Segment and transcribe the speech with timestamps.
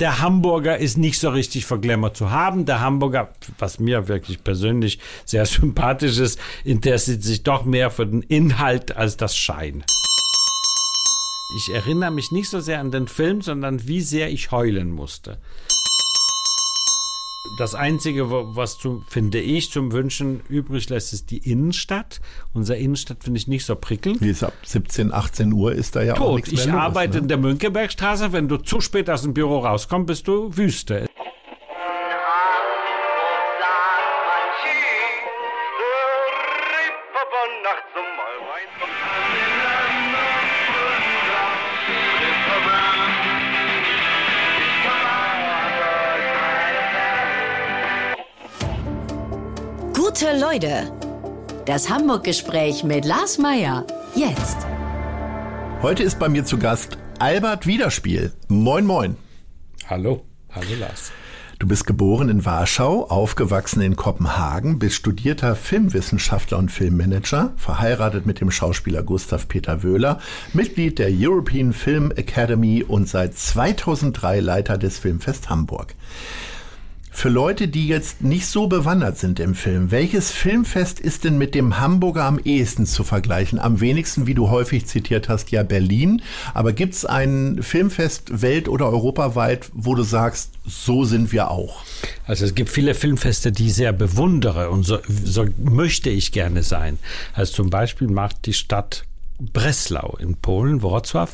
[0.00, 2.64] Der Hamburger ist nicht so richtig Glamour zu haben.
[2.64, 8.22] Der Hamburger, was mir wirklich persönlich sehr sympathisch ist, interessiert sich doch mehr für den
[8.22, 9.84] Inhalt als das Schein.
[11.56, 15.38] Ich erinnere mich nicht so sehr an den Film, sondern wie sehr ich heulen musste.
[17.58, 22.20] Das Einzige, was zu, finde ich zum Wünschen übrig lässt, ist die Innenstadt.
[22.52, 24.20] Unsere Innenstadt finde ich nicht so prickelnd.
[24.20, 26.26] Wie ist ab 17, 18 Uhr ist da ja Tot.
[26.26, 27.18] auch nichts mehr Ich los, arbeite ne?
[27.22, 28.32] in der Mönckebergstraße.
[28.32, 31.06] Wenn du zu spät aus dem Büro rauskommst, bist du Wüste.
[50.54, 50.92] Leute.
[51.66, 53.84] Das Hamburg-Gespräch mit Lars Meier.
[54.14, 54.58] Jetzt.
[55.82, 58.32] Heute ist bei mir zu Gast Albert Wiederspiel.
[58.46, 59.16] Moin, moin.
[59.88, 60.24] Hallo.
[60.52, 61.10] Hallo, Lars.
[61.58, 68.40] Du bist geboren in Warschau, aufgewachsen in Kopenhagen, bist studierter Filmwissenschaftler und Filmmanager, verheiratet mit
[68.40, 70.20] dem Schauspieler Gustav Peter Wöhler,
[70.52, 75.96] Mitglied der European Film Academy und seit 2003 Leiter des Filmfest Hamburg.
[77.16, 81.54] Für Leute, die jetzt nicht so bewandert sind im Film, welches Filmfest ist denn mit
[81.54, 83.60] dem Hamburger am ehesten zu vergleichen?
[83.60, 86.22] Am wenigsten, wie du häufig zitiert hast, ja Berlin.
[86.54, 91.84] Aber gibt es ein Filmfest welt- oder europaweit, wo du sagst, so sind wir auch?
[92.26, 96.64] Also es gibt viele Filmfeste, die ich sehr bewundere und so, so möchte ich gerne
[96.64, 96.98] sein.
[97.32, 99.04] Also zum Beispiel macht die Stadt
[99.38, 101.30] Breslau in Polen, Wrocław,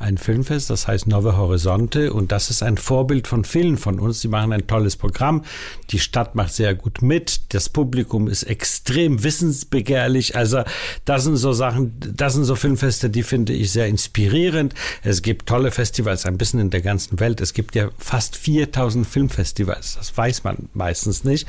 [0.00, 4.22] ein Filmfest, das heißt Nowe Horizonte und das ist ein Vorbild von vielen von uns.
[4.22, 5.44] Sie machen ein tolles Programm,
[5.90, 10.62] die Stadt macht sehr gut mit, das Publikum ist extrem wissensbegehrlich, also
[11.04, 14.74] das sind so Sachen, das sind so Filmfeste, die finde ich sehr inspirierend.
[15.02, 17.40] Es gibt tolle Festivals, ein bisschen in der ganzen Welt.
[17.40, 21.46] Es gibt ja fast 4000 Filmfestivals, das weiß man meistens nicht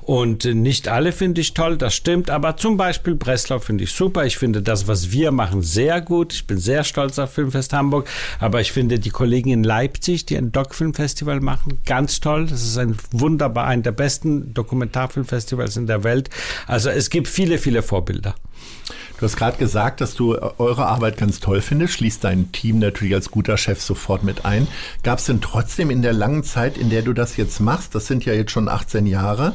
[0.00, 4.26] und nicht alle finde ich toll, das stimmt, aber zum Beispiel Breslau finde ich super.
[4.26, 6.32] Ich finde das, was wir machen sehr gut.
[6.32, 7.91] Ich bin sehr stolz auf Filmfest Hamburg.
[8.38, 12.46] Aber ich finde die Kollegen in Leipzig, die ein Doc-Filmfestival machen, ganz toll.
[12.46, 16.30] Das ist ein wunderbar, ein der besten Dokumentarfilmfestivals in der Welt.
[16.66, 18.34] Also es gibt viele, viele Vorbilder.
[19.22, 23.14] Du hast gerade gesagt, dass du eure Arbeit ganz toll findest, schließt dein Team natürlich
[23.14, 24.66] als guter Chef sofort mit ein.
[25.04, 28.08] Gab es denn trotzdem in der langen Zeit, in der du das jetzt machst, das
[28.08, 29.54] sind ja jetzt schon 18 Jahre,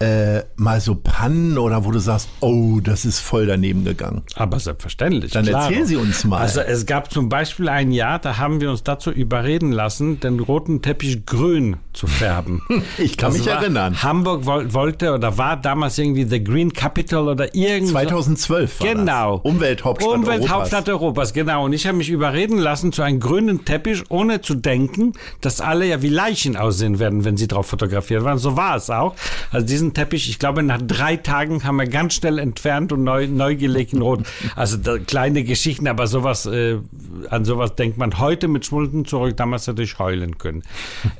[0.00, 4.22] äh, mal so Pannen oder wo du sagst, oh, das ist voll daneben gegangen?
[4.34, 5.32] Aber selbstverständlich.
[5.32, 5.64] Dann klar.
[5.68, 6.38] erzähl sie uns mal.
[6.38, 10.40] Also es gab zum Beispiel ein Jahr, da haben wir uns dazu überreden lassen, den
[10.40, 12.62] roten Teppich grün zu färben.
[12.98, 14.02] ich kann das mich erinnern.
[14.02, 17.92] Hamburg wollte oder war damals irgendwie the Green Capital oder irgendwas.
[17.92, 19.36] 2012 war Genau.
[19.38, 19.52] Das.
[19.52, 21.00] Umwelthauptstadt Umwelthauptstadt Europas.
[21.00, 21.64] Europas, genau.
[21.64, 25.86] Und ich habe mich überreden lassen zu einem grünen Teppich, ohne zu denken, dass alle
[25.86, 28.38] ja wie Leichen aussehen werden, wenn sie drauf fotografiert waren.
[28.38, 29.14] So war es auch.
[29.50, 33.26] Also diesen Teppich, ich glaube, nach drei Tagen haben wir ganz schnell entfernt und neu,
[33.26, 34.20] neu gelegt in Rot.
[34.56, 36.78] Also da, kleine Geschichten, aber sowas, äh,
[37.28, 39.36] an sowas denkt man heute mit Schmulden zurück.
[39.36, 40.62] Damals hätte ich heulen können.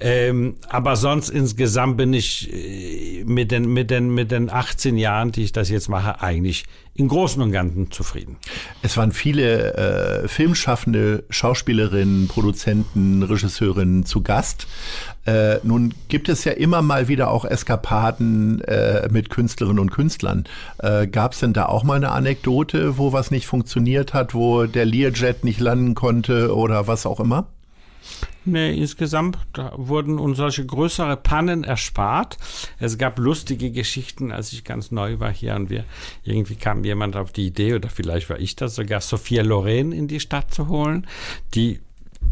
[0.00, 5.32] ähm, aber sonst insgesamt bin ich äh, mit den, mit den, mit den 18 Jahren,
[5.32, 6.64] die ich das jetzt mache, eigentlich
[6.94, 8.36] im Großen und Ganzen zufrieden.
[8.82, 14.66] Es waren viele äh, filmschaffende Schauspielerinnen, Produzenten, Regisseurinnen zu Gast.
[15.26, 20.44] Äh, nun gibt es ja immer mal wieder auch Eskapaden äh, mit Künstlerinnen und Künstlern.
[20.78, 24.64] Äh, Gab es denn da auch mal eine Anekdote, wo was nicht funktioniert hat, wo
[24.64, 27.46] der Learjet nicht landen konnte oder was auch immer?
[28.44, 29.38] Nee, insgesamt
[29.76, 32.38] wurden uns solche größere Pannen erspart.
[32.78, 35.84] Es gab lustige Geschichten, als ich ganz neu war hier und wir
[36.24, 40.08] irgendwie kam jemand auf die Idee oder vielleicht war ich das sogar Sophia Loren in
[40.08, 41.06] die Stadt zu holen,
[41.54, 41.80] die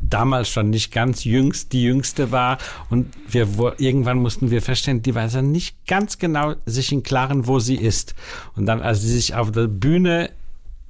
[0.02, 2.58] damals schon nicht ganz jüngst die jüngste war
[2.88, 3.48] und wir
[3.78, 7.76] irgendwann mussten wir feststellen, die weiß ja nicht ganz genau sich im Klaren, wo sie
[7.76, 8.14] ist.
[8.56, 10.30] Und dann, als sie sich auf der Bühne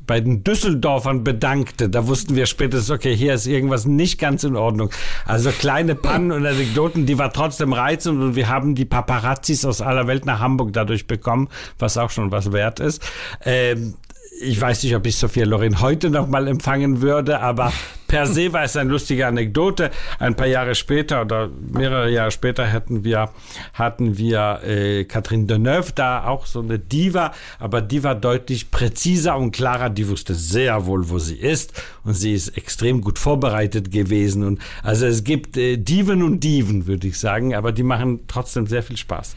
[0.09, 4.57] bei den Düsseldorfern bedankte, da wussten wir spätestens, okay, hier ist irgendwas nicht ganz in
[4.57, 4.91] Ordnung.
[5.27, 9.83] Also kleine Pannen und Anekdoten, die war trotzdem reizend und wir haben die Paparazzis aus
[9.83, 13.03] aller Welt nach Hamburg dadurch bekommen, was auch schon was wert ist.
[13.45, 13.95] Ähm,
[14.41, 17.73] ich weiß nicht, ob ich Sophia Loren heute noch mal empfangen würde, aber
[18.07, 19.91] per se war es eine lustige Anekdote.
[20.19, 23.31] Ein paar Jahre später oder mehrere Jahre später hatten wir,
[23.75, 29.37] hatten wir äh, Catherine Deneuve da, auch so eine Diva, aber die war deutlich präziser
[29.37, 29.91] und klarer.
[29.91, 31.73] Die wusste sehr wohl, wo sie ist
[32.05, 34.45] und sie ist extrem gut vorbereitet gewesen.
[34.45, 38.67] Und also es gibt äh, Diven und Diven, würde ich sagen, aber die machen trotzdem
[38.67, 39.37] sehr viel Spaß.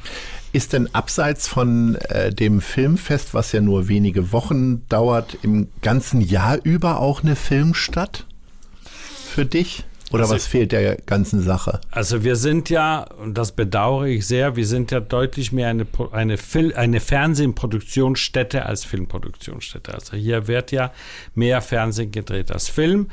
[0.53, 6.19] Ist denn abseits von äh, dem Filmfest, was ja nur wenige Wochen dauert, im ganzen
[6.19, 8.25] Jahr über auch eine Filmstadt
[9.33, 9.85] für dich?
[10.11, 11.79] Oder also, was fehlt der ganzen Sache?
[11.89, 15.87] Also wir sind ja, und das bedauere ich sehr, wir sind ja deutlich mehr eine,
[16.11, 19.93] eine, Fil eine Fernsehproduktionsstätte als Filmproduktionsstätte.
[19.93, 20.91] Also hier wird ja
[21.33, 23.07] mehr Fernsehen gedreht als Film.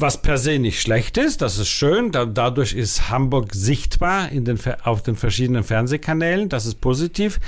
[0.00, 2.12] Was per se nicht schlecht ist, das ist schön.
[2.12, 6.48] Da, dadurch ist Hamburg sichtbar in den, auf den verschiedenen Fernsehkanälen.
[6.48, 7.40] Das ist positiv.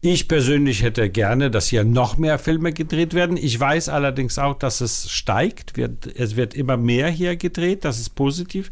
[0.00, 3.36] Ich persönlich hätte gerne, dass hier noch mehr Filme gedreht werden.
[3.36, 5.74] Ich weiß allerdings auch, dass es steigt.
[5.76, 7.84] es wird immer mehr hier gedreht.
[7.84, 8.70] Das ist positiv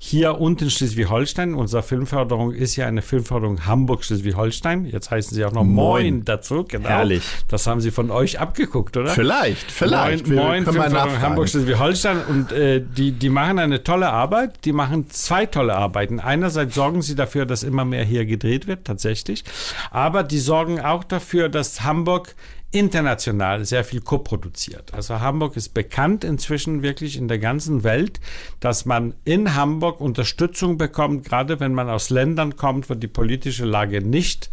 [0.00, 1.54] hier unten in Schleswig-Holstein.
[1.54, 4.86] Unsere Filmförderung ist ja eine Filmförderung Hamburg-Schleswig-Holstein.
[4.86, 6.64] Jetzt heißen sie auch noch Moin, Moin dazu.
[6.64, 6.88] Genau.
[6.88, 7.22] Herrlich.
[7.48, 9.10] Das haben sie von euch abgeguckt, oder?
[9.10, 10.28] Vielleicht, vielleicht.
[10.28, 12.18] Moin, Moin Filmförderung Hamburg-Schleswig-Holstein.
[12.28, 14.64] Und äh, die, die machen eine tolle Arbeit.
[14.64, 16.20] Die machen zwei tolle Arbeiten.
[16.20, 19.44] Einerseits sorgen sie dafür, dass immer mehr hier gedreht wird, tatsächlich.
[19.90, 22.36] Aber die sorgen auch dafür, dass Hamburg
[22.70, 24.92] international sehr viel koproduziert.
[24.92, 28.20] Also Hamburg ist bekannt inzwischen wirklich in der ganzen Welt,
[28.60, 33.64] dass man in Hamburg Unterstützung bekommt, gerade wenn man aus Ländern kommt, wo die politische
[33.64, 34.50] Lage nicht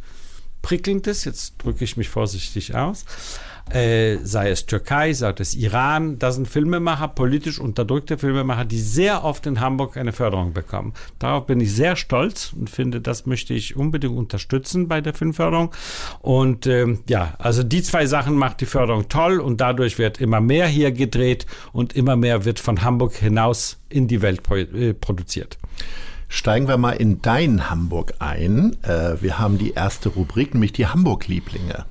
[0.61, 1.25] prickelnd ist.
[1.25, 3.05] Jetzt drücke ich mich vorsichtig aus
[3.71, 6.19] äh, sei es Türkei, sei es Iran.
[6.19, 10.93] Das sind Filmemacher, politisch unterdrückte Filmemacher, die sehr oft in Hamburg eine Förderung bekommen.
[11.19, 15.73] Darauf bin ich sehr stolz und finde, das möchte ich unbedingt unterstützen bei der Filmförderung.
[16.21, 20.41] Und ähm, ja, also die zwei Sachen macht die Förderung toll und dadurch wird immer
[20.41, 25.57] mehr hier gedreht und immer mehr wird von Hamburg hinaus in die Welt äh, produziert.
[26.27, 28.75] Steigen wir mal in dein Hamburg ein.
[28.83, 31.85] Äh, wir haben die erste Rubrik, nämlich die Hamburg-Lieblinge.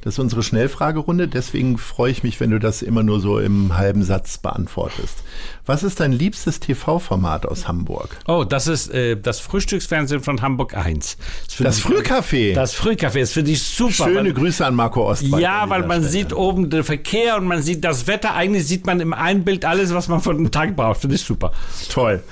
[0.00, 1.28] Das ist unsere Schnellfragerunde.
[1.28, 5.18] Deswegen freue ich mich, wenn du das immer nur so im halben Satz beantwortest.
[5.66, 8.16] Was ist dein liebstes TV-Format aus Hamburg?
[8.26, 11.16] Oh, das ist äh, das Frühstücksfernsehen von Hamburg 1.
[11.46, 12.54] Das, das Frühcafé.
[12.54, 13.92] Das Frühcafé, das finde ich super.
[13.92, 15.42] Schöne weil, Grüße an Marco Ostwald.
[15.42, 16.10] Ja, weil man Stelle.
[16.10, 18.34] sieht oben den Verkehr und man sieht das Wetter.
[18.34, 21.00] Eigentlich sieht man im Einbild alles, was man von dem Tag braucht.
[21.00, 21.52] Finde ich super.
[21.90, 22.22] Toll.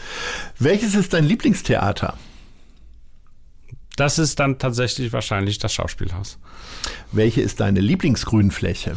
[0.59, 2.15] Welches ist dein Lieblingstheater?
[3.97, 6.39] Das ist dann tatsächlich wahrscheinlich das Schauspielhaus.
[7.13, 8.95] Welche ist deine Lieblingsgrünfläche?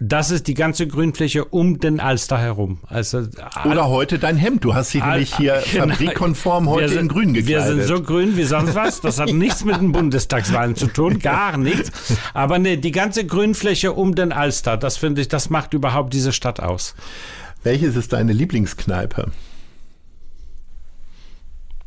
[0.00, 2.78] Das ist die ganze Grünfläche um den Alster herum.
[2.86, 3.26] Also,
[3.64, 4.62] Oder heute dein Hemd.
[4.62, 5.88] Du hast sie nämlich hier genau.
[5.88, 7.48] fabrikkonform heute sind, in grün gekleidet.
[7.48, 9.00] Wir sind so grün wie sonst was.
[9.00, 11.18] Das hat nichts mit den Bundestagswahlen zu tun.
[11.18, 11.90] Gar nichts.
[12.32, 16.32] Aber nee, die ganze Grünfläche um den Alster, das finde ich, das macht überhaupt diese
[16.32, 16.94] Stadt aus.
[17.64, 19.32] Welches ist deine Lieblingskneipe?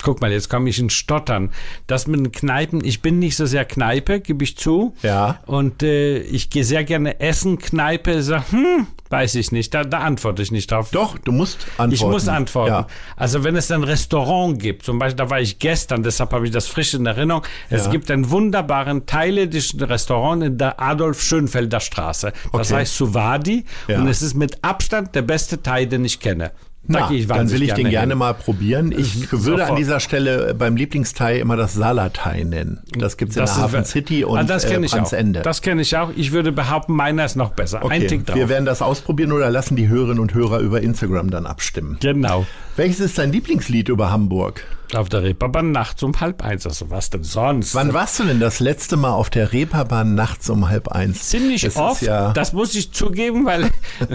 [0.03, 1.51] Guck mal, jetzt komme ich in Stottern.
[1.87, 4.95] Das mit den Kneipen, ich bin nicht so sehr Kneipe, gebe ich zu.
[5.03, 5.39] Ja.
[5.45, 9.99] Und äh, ich gehe sehr gerne essen, Kneipe, sag, hm, weiß ich nicht, da, da
[9.99, 10.89] antworte ich nicht drauf.
[10.91, 11.93] Doch, du musst antworten.
[11.93, 12.71] Ich muss antworten.
[12.71, 12.87] Ja.
[13.15, 16.51] Also wenn es ein Restaurant gibt, zum Beispiel, da war ich gestern, deshalb habe ich
[16.51, 17.91] das frisch in Erinnerung, es ja.
[17.91, 22.31] gibt einen wunderbaren thailändischen Restaurant in der Adolf Schönfelder Straße.
[22.53, 22.81] Das okay.
[22.81, 23.99] heißt Suvadi ja.
[23.99, 26.51] und es ist mit Abstand der beste Thai, den ich kenne.
[26.87, 28.17] Na, dann will ich den gerne hin.
[28.17, 28.91] mal probieren.
[28.91, 29.69] Ich würde Sofort.
[29.69, 32.79] an dieser Stelle beim Lieblingsteil immer das Salatai nennen.
[32.97, 34.73] Das gibt es in der Hafen City und ah, das äh,
[35.15, 35.41] Ende.
[35.41, 36.09] Das kenne ich auch.
[36.15, 37.83] Ich würde behaupten, meiner ist noch besser.
[37.83, 37.93] Okay.
[37.93, 38.35] Ein Tick drauf.
[38.35, 41.97] Wir werden das ausprobieren oder lassen die Hörerinnen und Hörer über Instagram dann abstimmen.
[41.99, 42.45] Genau.
[42.75, 44.63] Welches ist dein Lieblingslied über Hamburg?
[44.93, 46.65] Auf der Reeperbahn nachts um halb eins.
[46.65, 47.75] Also was denn sonst?
[47.75, 51.29] Wann warst du denn das letzte Mal auf der Reeperbahn nachts um halb eins?
[51.29, 52.01] Ziemlich das oft.
[52.01, 53.69] Ja das muss ich zugeben, weil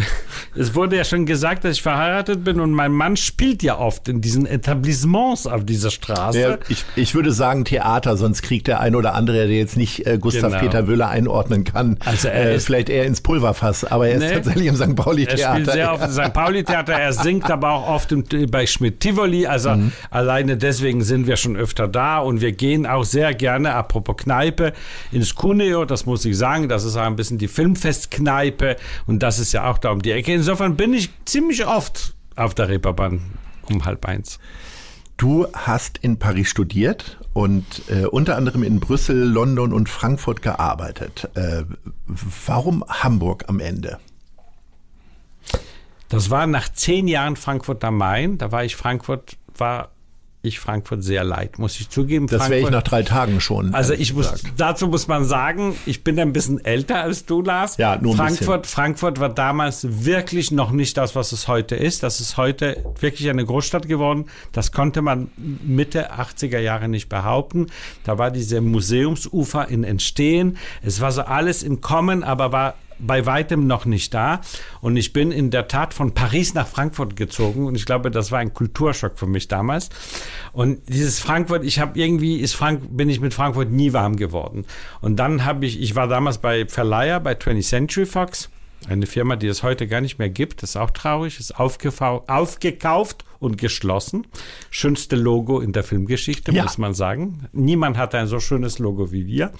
[0.54, 4.08] es wurde ja schon gesagt, dass ich verheiratet bin und mein Mann spielt ja oft
[4.08, 6.40] in diesen Etablissements auf dieser Straße.
[6.40, 10.06] Ja, ich, ich würde sagen Theater, sonst kriegt der ein oder andere, der jetzt nicht
[10.06, 10.62] äh, Gustav genau.
[10.62, 13.84] Peter Wöhler einordnen kann, also er äh, vielleicht eher ins Pulverfass.
[13.84, 14.94] Aber er nee, ist tatsächlich im St.
[14.94, 15.42] Pauli-Theater.
[15.42, 16.32] Er spielt sehr oft im St.
[16.32, 16.92] Pauli-Theater.
[16.92, 19.46] Er singt aber auch oft im, bei Schmidt-Tivoli.
[19.46, 19.92] Also mhm.
[20.10, 24.72] alleine deswegen sind wir schon öfter da und wir gehen auch sehr gerne, apropos Kneipe,
[25.12, 28.76] ins Cuneo, das muss ich sagen, das ist auch ein bisschen die Filmfestkneipe
[29.06, 30.32] und das ist ja auch da um die Ecke.
[30.32, 33.20] Insofern bin ich ziemlich oft auf der Reeperbahn
[33.68, 34.38] um halb eins.
[35.16, 41.30] Du hast in Paris studiert und äh, unter anderem in Brüssel, London und Frankfurt gearbeitet.
[41.34, 41.64] Äh,
[42.46, 43.98] warum Hamburg am Ende?
[46.08, 48.38] Das war nach zehn Jahren Frankfurt am Main.
[48.38, 49.90] Da war ich Frankfurt, war
[50.46, 52.26] ich Frankfurt sehr leid, muss ich zugeben.
[52.28, 53.74] Das wäre ich nach drei Tagen schon.
[53.74, 57.76] Also ich muss, dazu muss man sagen, ich bin ein bisschen älter als du, Lars.
[57.76, 58.74] Ja, nur Frankfurt, bisschen.
[58.74, 62.02] Frankfurt war damals wirklich noch nicht das, was es heute ist.
[62.02, 64.26] Das ist heute wirklich eine Großstadt geworden.
[64.52, 67.66] Das konnte man Mitte 80er Jahre nicht behaupten.
[68.04, 70.58] Da war diese Museumsufer in Entstehen.
[70.82, 74.40] Es war so alles im Kommen, aber war bei weitem noch nicht da.
[74.80, 78.30] Und ich bin in der Tat von Paris nach Frankfurt gezogen und ich glaube, das
[78.32, 79.90] war ein Kulturschock für mich damals.
[80.52, 84.64] Und dieses Frankfurt, ich habe irgendwie, ist Frank, bin ich mit Frankfurt nie warm geworden.
[85.00, 88.50] Und dann habe ich, ich war damals bei Verleiher, bei 20th Century Fox
[88.88, 93.58] Eine Firma, die es heute gar nicht mehr gibt, ist auch traurig, ist aufgekauft und
[93.58, 94.26] geschlossen.
[94.70, 96.62] Schönste Logo in der Filmgeschichte, ja.
[96.62, 97.48] muss man sagen.
[97.52, 99.52] Niemand hatte ein so schönes Logo wie wir.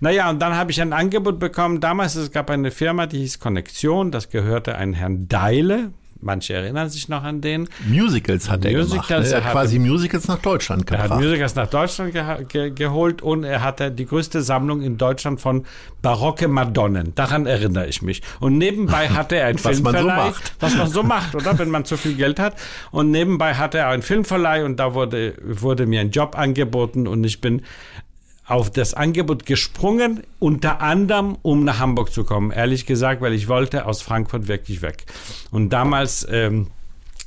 [0.00, 1.80] Naja, und dann habe ich ein Angebot bekommen.
[1.80, 4.10] Damals, es gab eine Firma, die hieß Konnexion.
[4.10, 5.92] Das gehörte einem Herrn Deile.
[6.22, 7.68] Manche erinnern sich noch an den.
[7.88, 9.08] Musicals hat er gemacht.
[9.08, 9.16] Ne?
[9.16, 11.08] Er hat quasi Musicals nach Deutschland gebracht.
[11.08, 14.98] Er hat Musicals nach Deutschland ge ge geholt und er hatte die größte Sammlung in
[14.98, 15.64] Deutschland von
[16.02, 17.14] barocke Madonnen.
[17.14, 18.22] Daran erinnere ich mich.
[18.38, 19.96] Und nebenbei hatte er ein Filmverleih.
[19.96, 20.54] Was man so macht.
[20.60, 21.58] Was man so macht, oder?
[21.58, 22.56] Wenn man zu viel Geld hat.
[22.90, 27.24] Und nebenbei hatte er einen Filmverleih und da wurde, wurde mir ein Job angeboten und
[27.24, 27.62] ich bin
[28.50, 32.50] auf das Angebot gesprungen, unter anderem, um nach Hamburg zu kommen.
[32.50, 35.06] Ehrlich gesagt, weil ich wollte aus Frankfurt wirklich weg.
[35.50, 36.68] Und damals, ähm,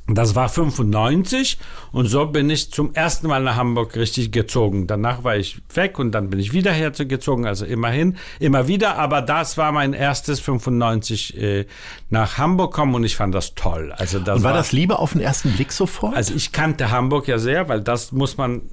[0.07, 1.57] das war 95
[1.93, 4.85] und so bin ich zum ersten Mal nach Hamburg richtig gezogen.
[4.85, 8.97] Danach war ich weg und dann bin ich wieder hergezogen, also immerhin, immer wieder.
[8.97, 11.65] Aber das war mein erstes 95 äh,
[12.09, 13.93] nach Hamburg kommen und ich fand das toll.
[13.95, 16.17] Also das und war, war das Liebe auf den ersten Blick sofort?
[16.17, 18.63] Also ich kannte Hamburg ja sehr, weil das muss man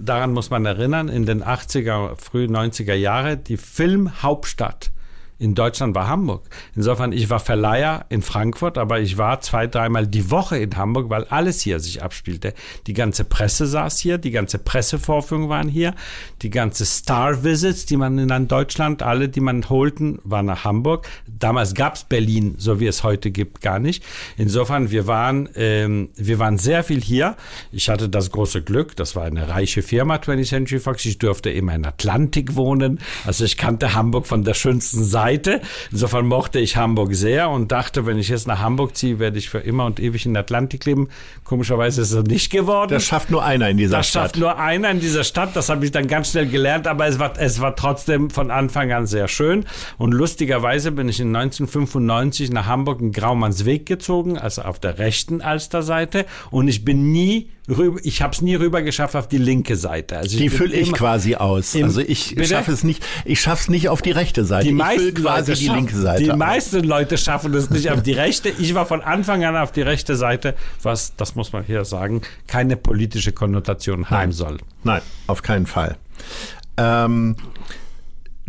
[0.00, 4.90] daran muss man erinnern, in den 80er, früh 90er Jahre, die Filmhauptstadt
[5.40, 6.42] in Deutschland war Hamburg.
[6.76, 11.08] Insofern, ich war Verleiher in Frankfurt, aber ich war zwei, dreimal die Woche in Hamburg,
[11.08, 12.52] weil alles hier sich abspielte.
[12.86, 15.94] Die ganze Presse saß hier, die ganze Pressevorführung waren hier,
[16.42, 21.08] die ganze Star-Visits, die man in Deutschland, alle, die man holten, waren nach Hamburg.
[21.26, 24.04] Damals gab es Berlin, so wie es heute gibt, gar nicht.
[24.36, 27.36] Insofern, wir waren, ähm, wir waren sehr viel hier.
[27.72, 31.06] Ich hatte das große Glück, das war eine reiche Firma, 20th Century Fox.
[31.06, 32.98] Ich durfte immer in Atlantik wohnen.
[33.24, 35.60] Also ich kannte Hamburg von der schönsten Seite Seite.
[35.92, 39.48] Insofern mochte ich Hamburg sehr und dachte, wenn ich jetzt nach Hamburg ziehe, werde ich
[39.48, 41.08] für immer und ewig in der Atlantik leben.
[41.44, 42.90] Komischerweise ist es nicht geworden.
[42.90, 44.24] Das schafft nur einer in dieser das Stadt.
[44.24, 45.54] Das schafft nur einer in dieser Stadt.
[45.54, 48.92] Das habe ich dann ganz schnell gelernt, aber es war, es war trotzdem von Anfang
[48.92, 49.64] an sehr schön.
[49.98, 55.40] Und lustigerweise bin ich in 1995 nach Hamburg in Graumannsweg gezogen, also auf der rechten
[55.42, 56.26] Alsterseite.
[56.50, 60.18] Und ich bin nie rüber, ich habe es nie rüber geschafft auf die linke Seite.
[60.18, 61.74] Also die fülle ich quasi aus.
[61.76, 64.66] also ich schaffe es nicht, ich schaffe es nicht auf die rechte Seite.
[64.66, 66.24] Die meisten quasi die linke Seite.
[66.24, 68.48] Die meisten Leute schaffen es nicht auf die rechte.
[68.48, 72.22] Ich war von Anfang an auf die rechte Seite, was, das muss man hier sagen,
[72.46, 74.32] keine politische Konnotation haben Nein.
[74.32, 74.58] soll.
[74.84, 75.96] Nein, auf keinen Fall.
[76.76, 77.36] Ähm,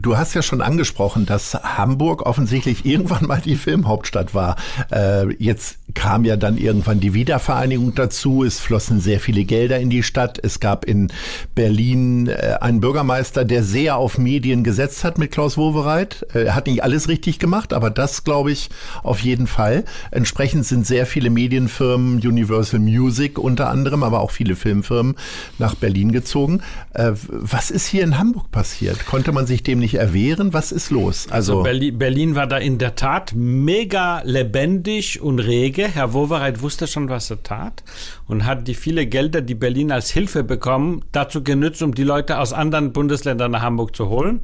[0.01, 4.55] Du hast ja schon angesprochen, dass Hamburg offensichtlich irgendwann mal die Filmhauptstadt war.
[4.91, 8.43] Äh, jetzt kam ja dann irgendwann die Wiedervereinigung dazu.
[8.43, 10.39] Es flossen sehr viele Gelder in die Stadt.
[10.41, 11.12] Es gab in
[11.53, 16.25] Berlin äh, einen Bürgermeister, der sehr auf Medien gesetzt hat mit Klaus Wowereit.
[16.34, 18.70] Äh, hat nicht alles richtig gemacht, aber das glaube ich
[19.03, 19.86] auf jeden Fall.
[20.10, 25.15] Entsprechend sind sehr viele Medienfirmen, Universal Music unter anderem, aber auch viele Filmfirmen
[25.60, 26.62] nach Berlin gezogen.
[26.93, 29.05] Äh, was ist hier in Hamburg passiert?
[29.05, 30.53] Konnte man sich dem nicht erwehren?
[30.53, 31.27] Was ist los?
[31.29, 35.88] Also, also Berlin, Berlin war da in der Tat mega lebendig und rege.
[35.88, 37.83] Herr Wowereit wusste schon, was er tat
[38.27, 42.39] und hat die viele Gelder, die Berlin als Hilfe bekommen, dazu genützt, um die Leute
[42.39, 44.41] aus anderen Bundesländern nach Hamburg zu holen.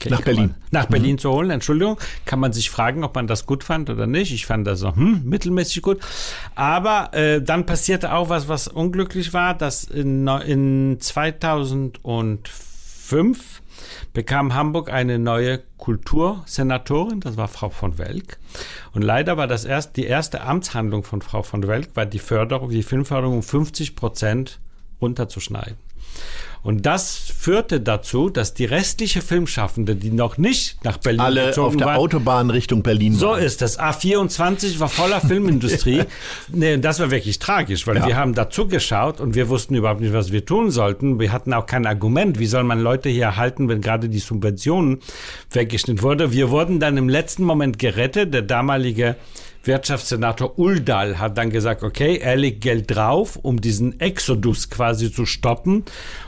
[0.00, 0.46] Okay, nach Berlin.
[0.46, 0.92] Man, nach mhm.
[0.92, 1.98] Berlin zu holen, Entschuldigung.
[2.24, 4.32] Kann man sich fragen, ob man das gut fand oder nicht.
[4.32, 6.00] Ich fand das so hm, mittelmäßig gut.
[6.54, 13.60] Aber äh, dann passierte auch was, was unglücklich war, dass in, in 2005
[14.12, 18.38] bekam Hamburg eine neue Kultursenatorin, das war Frau von Welk.
[18.92, 22.70] Und leider war das erst die erste Amtshandlung von Frau von Welk, war die Förderung,
[22.70, 24.58] die Filmförderung um 50 Prozent
[25.00, 25.76] runterzuschneiden.
[26.62, 31.66] Und das führte dazu, dass die restliche Filmschaffende, die noch nicht nach Berlin Alle gezogen
[31.68, 33.42] auf der waren, Autobahn Richtung Berlin So waren.
[33.42, 33.78] ist das.
[33.78, 36.02] A24 war voller Filmindustrie.
[36.48, 38.06] nee, das war wirklich tragisch, weil ja.
[38.06, 41.18] wir haben dazu geschaut und wir wussten überhaupt nicht, was wir tun sollten.
[41.18, 42.38] Wir hatten auch kein Argument.
[42.38, 45.00] Wie soll man Leute hier halten, wenn gerade die Subventionen
[45.52, 46.32] weggeschnitten wurden?
[46.32, 48.34] Wir wurden dann im letzten Moment gerettet.
[48.34, 49.16] Der damalige
[49.64, 55.26] Wirtschaftssenator Uldal hat dann gesagt, okay, er legt Geld drauf, um diesen Exodus quasi zu
[55.26, 55.84] stoppen.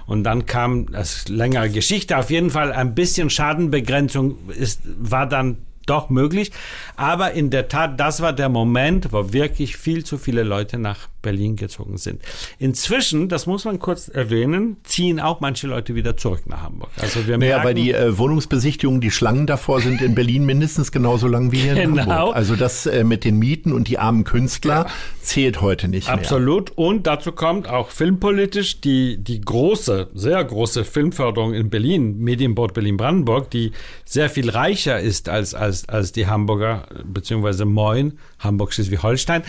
[0.07, 5.59] Und dann kam, das längere Geschichte, auf jeden Fall ein bisschen Schadenbegrenzung ist, war dann
[5.87, 6.53] doch möglich.
[6.97, 11.09] Aber in der Tat, das war der Moment, wo wirklich viel zu viele Leute nach
[11.23, 12.21] Berlin gezogen sind.
[12.59, 16.91] Inzwischen, das muss man kurz erwähnen, ziehen auch manche Leute wieder zurück nach Hamburg.
[17.01, 21.29] Also wir naja, weil die äh, Wohnungsbesichtigungen, die Schlangen davor sind in Berlin mindestens genauso
[21.29, 22.07] lang wie hier in genau.
[22.07, 22.37] Hamburg.
[22.37, 24.87] Also das äh, mit den Mieten und die armen Künstler ja.
[25.23, 26.71] zählt heute nicht Absolut.
[26.71, 26.87] mehr.
[26.87, 33.51] Und dazu kommt auch filmpolitisch die, die große, sehr große Filmförderung in Berlin, Medienboard Berlin-Brandenburg,
[33.51, 33.73] die
[34.05, 39.43] sehr viel reicher ist als, als, als die Hamburger, beziehungsweise Moin, Hamburg Schleswig-Holstein.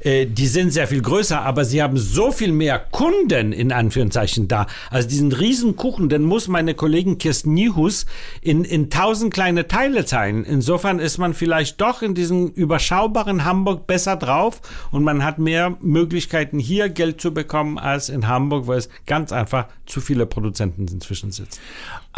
[0.00, 3.72] Äh, die sind sehr viel größer größer, aber sie haben so viel mehr Kunden in
[3.72, 4.68] Anführungszeichen da.
[4.88, 8.06] Also diesen riesen Kuchen, den muss meine Kollegin Kirsten Niehus
[8.40, 10.44] in, in tausend kleine Teile teilen.
[10.44, 14.60] Insofern ist man vielleicht doch in diesem überschaubaren Hamburg besser drauf
[14.92, 19.32] und man hat mehr Möglichkeiten hier Geld zu bekommen als in Hamburg, wo es ganz
[19.32, 21.58] einfach zu viele Produzenten inzwischen sitzen.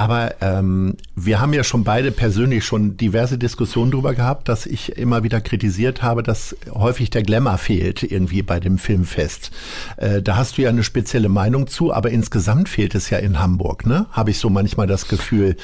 [0.01, 4.97] Aber ähm, wir haben ja schon beide persönlich schon diverse Diskussionen darüber gehabt, dass ich
[4.97, 9.51] immer wieder kritisiert habe, dass häufig der Glamour fehlt irgendwie bei dem Filmfest.
[9.99, 13.41] Äh, da hast du ja eine spezielle Meinung zu, aber insgesamt fehlt es ja in
[13.41, 14.07] Hamburg, ne?
[14.11, 15.59] Habe ich so manchmal das Gefühl.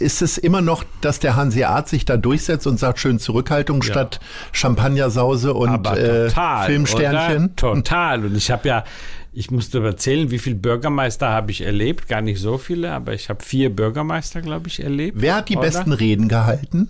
[0.00, 3.84] Ist es immer noch, dass der Hanseat sich da durchsetzt und sagt, schön Zurückhaltung ja.
[3.84, 4.18] statt
[4.50, 6.28] Champagnersause und äh,
[6.66, 7.44] Filmsternchen?
[7.44, 7.54] Oder?
[7.54, 8.24] Total.
[8.24, 8.84] Und ich habe ja
[9.32, 12.08] ich musste erzählen, wie viele Bürgermeister habe ich erlebt.
[12.08, 15.20] Gar nicht so viele, aber ich habe vier Bürgermeister, glaube ich, erlebt.
[15.20, 15.66] Wer hat die oder?
[15.66, 16.88] besten Reden gehalten?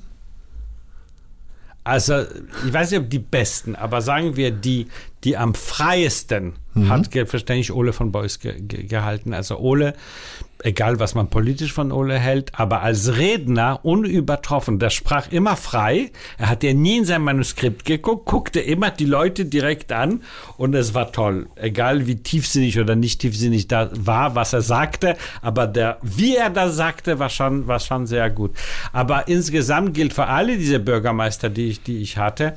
[1.84, 2.22] Also,
[2.66, 4.88] ich weiß nicht, ob die besten, aber sagen wir, die,
[5.24, 6.88] die am freiesten mhm.
[6.88, 9.34] hat selbstverständlich Ole von Beuys ge ge gehalten.
[9.34, 9.94] Also Ole
[10.64, 14.78] egal was man politisch von Ole hält, aber als Redner unübertroffen.
[14.78, 16.10] Der sprach immer frei.
[16.36, 20.22] Er hat ja nie in sein Manuskript geguckt, guckte immer die Leute direkt an
[20.56, 21.48] und es war toll.
[21.56, 26.50] Egal wie tiefsinnig oder nicht tiefsinnig da war, was er sagte, aber der, wie er
[26.50, 28.52] das sagte, war schon, war schon sehr gut.
[28.92, 32.54] Aber insgesamt gilt für alle diese Bürgermeister, die ich, die ich hatte,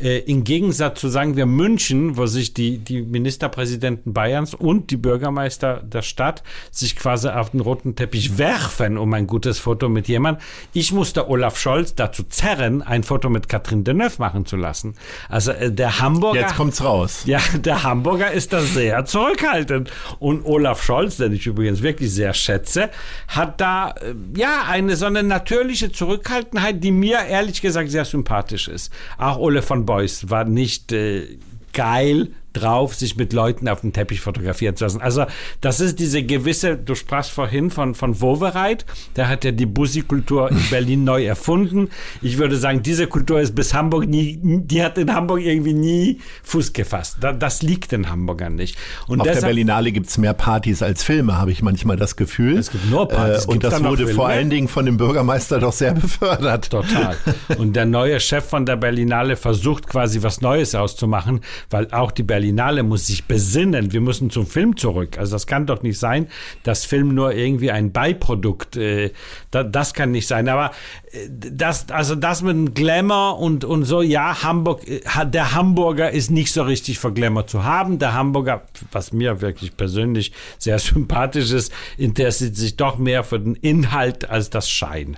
[0.00, 4.96] äh, im Gegensatz zu sagen wir München, wo sich die, die Ministerpräsidenten Bayerns und die
[4.96, 10.08] Bürgermeister der Stadt sich quasi auf den roten Teppich werfen um ein gutes Foto mit
[10.08, 10.40] jemand.
[10.72, 14.94] Ich musste Olaf Scholz dazu zerren, ein Foto mit Catherine Deneuve machen zu lassen.
[15.28, 16.40] Also äh, der Hamburger.
[16.40, 17.22] Jetzt kommt's raus.
[17.26, 19.90] Ja, der Hamburger ist da sehr zurückhaltend.
[20.18, 22.90] Und Olaf Scholz, den ich übrigens wirklich sehr schätze,
[23.28, 28.68] hat da äh, ja eine so eine natürliche Zurückhaltenheit, die mir ehrlich gesagt sehr sympathisch
[28.68, 28.92] ist.
[29.18, 31.36] Auch Ole von Boys war nicht äh,
[31.74, 35.00] geil drauf, sich mit Leuten auf dem Teppich fotografieren zu lassen.
[35.00, 35.26] Also
[35.60, 38.84] das ist diese gewisse, du sprachst vorhin von, von Wowereit,
[39.16, 41.88] der hat ja die Bussi-Kultur in Berlin neu erfunden.
[42.20, 46.20] Ich würde sagen, diese Kultur ist bis Hamburg nie, die hat in Hamburg irgendwie nie
[46.42, 47.18] Fuß gefasst.
[47.20, 48.76] das liegt in Hamburgern nicht.
[49.06, 52.16] Und Auf deshalb, der Berlinale gibt es mehr Partys als Filme, habe ich manchmal das
[52.16, 52.58] Gefühl.
[52.58, 53.46] Es gibt nur Partys.
[53.46, 56.70] Äh, und das wurde vor allen Dingen von dem Bürgermeister doch sehr befördert.
[56.70, 57.16] Total.
[57.58, 62.22] Und der neue Chef von der Berlinale versucht quasi was Neues auszumachen, weil auch die
[62.22, 63.92] Berlinale Berlinale muss sich besinnen.
[63.92, 65.16] Wir müssen zum Film zurück.
[65.16, 66.26] Also das kann doch nicht sein,
[66.64, 69.12] dass Film nur irgendwie ein Beiprodukt, äh,
[69.52, 70.48] da, das kann nicht sein.
[70.48, 70.72] Aber
[71.12, 76.10] äh, das, also das mit dem Glamour und, und so, ja, Hamburg, äh, der Hamburger
[76.10, 78.00] ist nicht so richtig für Glamour zu haben.
[78.00, 83.54] Der Hamburger, was mir wirklich persönlich sehr sympathisch ist, interessiert sich doch mehr für den
[83.54, 85.16] Inhalt als das Schein.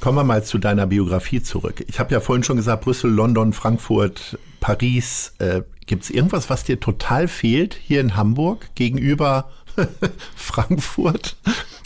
[0.00, 1.84] Kommen wir mal zu deiner Biografie zurück.
[1.86, 5.34] Ich habe ja vorhin schon gesagt, Brüssel, London, Frankfurt, Paris.
[5.38, 9.50] Äh, Gibt es irgendwas, was dir total fehlt hier in Hamburg gegenüber
[10.36, 11.36] Frankfurt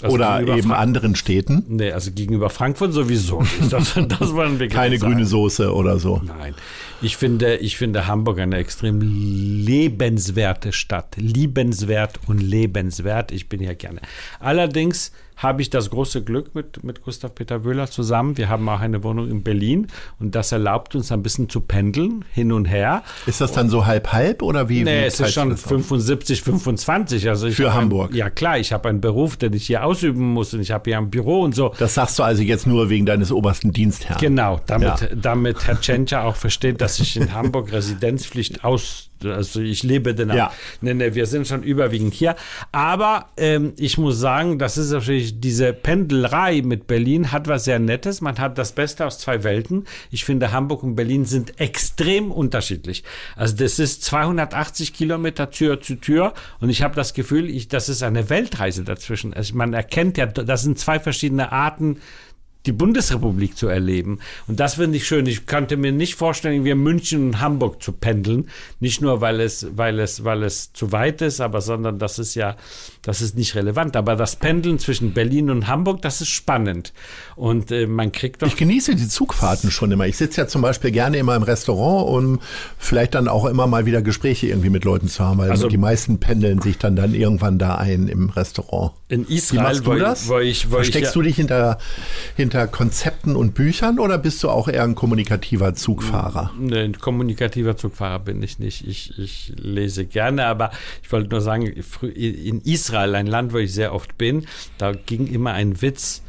[0.02, 1.64] also oder eben Frank anderen Städten?
[1.68, 3.44] Nee, also gegenüber Frankfurt sowieso.
[3.70, 6.20] Das, das wollen wir Keine grüne Soße oder so.
[6.24, 6.54] Nein.
[7.00, 11.14] Ich finde, ich finde Hamburg eine extrem lebenswerte Stadt.
[11.16, 13.30] Liebenswert und lebenswert.
[13.30, 14.00] Ich bin ja gerne.
[14.40, 18.36] Allerdings habe ich das große Glück mit, mit Gustav Peter Wöhler zusammen.
[18.36, 19.88] Wir haben auch eine Wohnung in Berlin
[20.20, 23.02] und das erlaubt uns ein bisschen zu pendeln, hin und her.
[23.26, 24.84] Ist das dann so halb-halb oder wie?
[24.84, 27.28] Nee, wie es ist schon 75, 25.
[27.28, 28.12] Also Für Hamburg?
[28.12, 30.90] Ein, ja klar, ich habe einen Beruf, den ich hier ausüben muss und ich habe
[30.90, 31.74] hier ein Büro und so.
[31.78, 34.20] Das sagst du also jetzt nur wegen deines obersten Dienstherrn?
[34.20, 35.08] Genau, damit, ja.
[35.14, 40.30] damit Herr Tschentscher auch versteht, dass ich in Hamburg Residenzpflicht aus also ich lebe den
[40.30, 40.52] ja.
[40.80, 42.36] nee, nee, wir sind schon überwiegend hier.
[42.70, 47.78] Aber ähm, ich muss sagen, das ist natürlich diese Pendelei mit Berlin hat was sehr
[47.78, 48.20] Nettes.
[48.20, 49.84] Man hat das Beste aus zwei Welten.
[50.10, 53.04] Ich finde, Hamburg und Berlin sind extrem unterschiedlich.
[53.36, 57.88] Also das ist 280 Kilometer Tür zu Tür und ich habe das Gefühl, ich, das
[57.88, 59.34] ist eine Weltreise dazwischen.
[59.34, 61.98] Also man erkennt ja, das sind zwei verschiedene Arten
[62.66, 64.20] die Bundesrepublik zu erleben.
[64.46, 65.26] Und das finde ich schön.
[65.26, 68.48] Ich könnte mir nicht vorstellen, wie München und Hamburg zu pendeln.
[68.78, 72.34] Nicht nur, weil es, weil es, weil es zu weit ist, aber sondern das ist
[72.34, 72.56] ja,
[73.02, 73.96] das ist nicht relevant.
[73.96, 76.92] Aber das Pendeln zwischen Berlin und Hamburg, das ist spannend.
[77.34, 78.46] Und äh, man kriegt doch.
[78.46, 80.06] Ich genieße die Zugfahrten schon immer.
[80.06, 82.40] Ich sitze ja zum Beispiel gerne immer im Restaurant, um
[82.78, 85.78] vielleicht dann auch immer mal wieder Gespräche irgendwie mit Leuten zu haben, weil also, die
[85.78, 88.92] meisten pendeln sich dann dann irgendwann da ein im Restaurant.
[89.08, 90.28] In Israel, wo, das?
[90.28, 91.78] Wo ich, wo Versteckst ich, ja, du dich hinter,
[92.36, 96.52] hinter hinter Konzepten und Büchern oder bist du auch eher ein kommunikativer Zugfahrer?
[96.58, 98.86] Nee, ein kommunikativer Zugfahrer bin ich nicht.
[98.86, 100.70] Ich, ich lese gerne, aber
[101.02, 105.28] ich wollte nur sagen, in Israel, ein Land, wo ich sehr oft bin, da ging
[105.28, 106.22] immer ein Witz,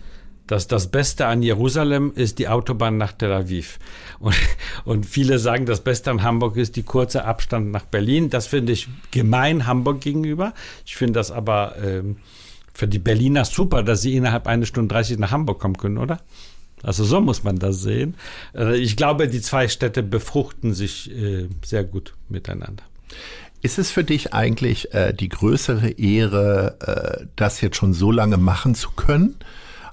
[0.47, 3.79] dass das Beste an Jerusalem ist die Autobahn nach Tel Aviv.
[4.19, 4.35] Und,
[4.85, 8.29] und viele sagen, das Beste an Hamburg ist die kurze Abstand nach Berlin.
[8.29, 10.53] Das finde ich gemein Hamburg gegenüber.
[10.85, 12.15] Ich finde das aber ähm,
[12.73, 16.19] für die Berliner super, dass sie innerhalb einer Stunde 30 nach Hamburg kommen können, oder?
[16.81, 18.15] Also so muss man das sehen.
[18.53, 22.83] Äh, ich glaube, die zwei Städte befruchten sich äh, sehr gut miteinander.
[23.61, 28.75] Ist es für dich eigentlich äh, die größere Ehre, das jetzt schon so lange machen
[28.75, 29.35] zu können?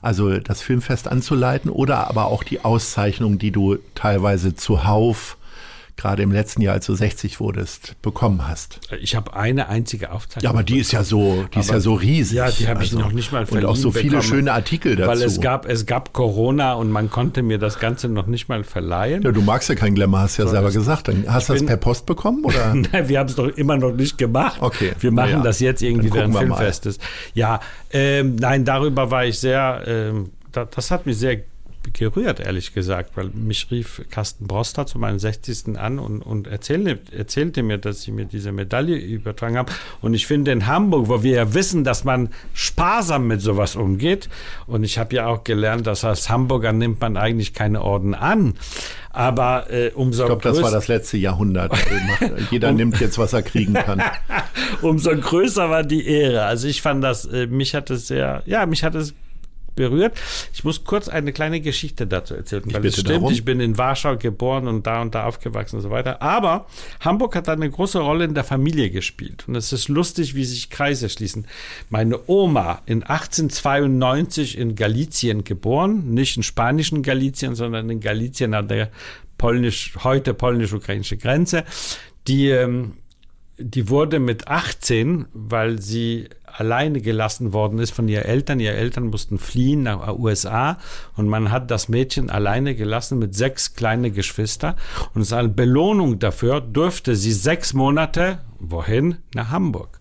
[0.02, 5.36] Also das Filmfest anzuleiten oder aber auch die Auszeichnung, die du teilweise zuhauf
[6.00, 8.80] gerade im letzten Jahr, als du 60 wurdest, bekommen hast.
[9.00, 10.44] Ich habe eine einzige Aufzeichnung.
[10.44, 12.38] Ja, aber die ist ja so, die ist ja so riesig.
[12.38, 14.52] Ja, die habe ich also, noch nicht mal verliehen Und auch so viele bekommen, schöne
[14.52, 15.10] Artikel dazu.
[15.10, 18.64] Weil es gab, es gab Corona und man konnte mir das Ganze noch nicht mal
[18.64, 19.22] verleihen.
[19.22, 21.08] Ja, du magst ja kein Glamour, hast ja so, selber gesagt.
[21.08, 22.74] Dann hast du das per Post bekommen oder?
[22.92, 24.58] Nein, wir haben es doch immer noch nicht gemacht.
[24.60, 24.92] Okay.
[24.98, 25.42] Wir machen ja.
[25.42, 26.98] das jetzt irgendwie während Filmfestes.
[27.34, 27.60] Ja,
[27.92, 31.42] ähm, nein, darüber war ich sehr, ähm, das, das hat mich sehr
[31.92, 35.78] gerührt, ehrlich gesagt, weil mich rief Carsten Broster zu meinem 60.
[35.78, 39.72] an und, und erzählte, erzählte mir, dass sie mir diese Medaille übertragen haben.
[40.00, 44.28] Und ich finde in Hamburg, wo wir ja wissen, dass man sparsam mit sowas umgeht,
[44.66, 48.54] und ich habe ja auch gelernt, dass als Hamburger nimmt man eigentlich keine Orden an.
[49.12, 51.72] Aber äh, umso Ich glaube, das war das letzte Jahrhundert.
[52.50, 54.00] Jeder um, nimmt jetzt, was er kriegen kann.
[54.82, 56.44] umso größer war die Ehre.
[56.44, 59.14] Also ich fand das, äh, mich hat es sehr, ja, mich hat es
[59.74, 60.18] berührt.
[60.52, 63.32] Ich muss kurz eine kleine Geschichte dazu erzählen, weil es stimmt, darum.
[63.32, 66.22] ich bin in Warschau geboren und da und da aufgewachsen und so weiter.
[66.22, 66.66] Aber
[67.00, 69.44] Hamburg hat eine große Rolle in der Familie gespielt.
[69.46, 71.46] Und es ist lustig, wie sich Kreise schließen.
[71.88, 78.68] Meine Oma in 1892 in Galizien geboren, nicht in spanischen Galizien, sondern in Galizien an
[78.68, 78.90] der
[79.38, 81.64] polnisch, heute polnisch-ukrainische Grenze.
[82.28, 82.92] Die, ähm,
[83.56, 88.60] die wurde mit 18, weil sie alleine gelassen worden ist von ihren Eltern.
[88.60, 90.78] Ihre Eltern mussten fliehen nach USA
[91.16, 94.74] und man hat das Mädchen alleine gelassen mit sechs kleinen Geschwistern.
[95.14, 99.16] Und als Belohnung dafür durfte sie sechs Monate, wohin?
[99.34, 100.00] Nach Hamburg.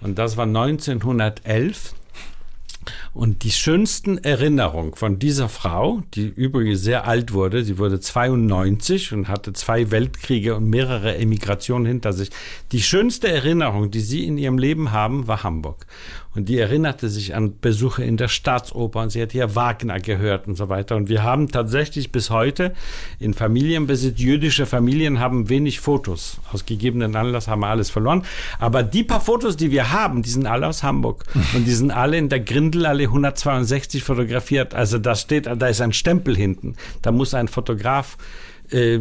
[0.00, 1.94] Und das war 1911.
[3.16, 9.14] Und die schönsten Erinnerungen von dieser Frau, die übrigens sehr alt wurde, sie wurde 92
[9.14, 12.28] und hatte zwei Weltkriege und mehrere Emigrationen hinter sich.
[12.72, 15.86] Die schönste Erinnerung, die sie in ihrem Leben haben, war Hamburg.
[16.34, 20.46] Und die erinnerte sich an Besuche in der Staatsoper und sie hat hier Wagner gehört
[20.46, 20.94] und so weiter.
[20.94, 22.74] Und wir haben tatsächlich bis heute
[23.18, 26.38] in Familienbesitz, jüdische Familien haben wenig Fotos.
[26.52, 28.22] Aus gegebenen Anlass haben wir alles verloren.
[28.58, 31.24] Aber die paar Fotos, die wir haben, die sind alle aus Hamburg.
[31.54, 34.74] Und die sind alle in der Grindelallee 162 fotografiert.
[34.74, 36.76] Also da steht, da ist ein Stempel hinten.
[37.02, 38.16] Da muss ein Fotograf
[38.70, 39.00] äh,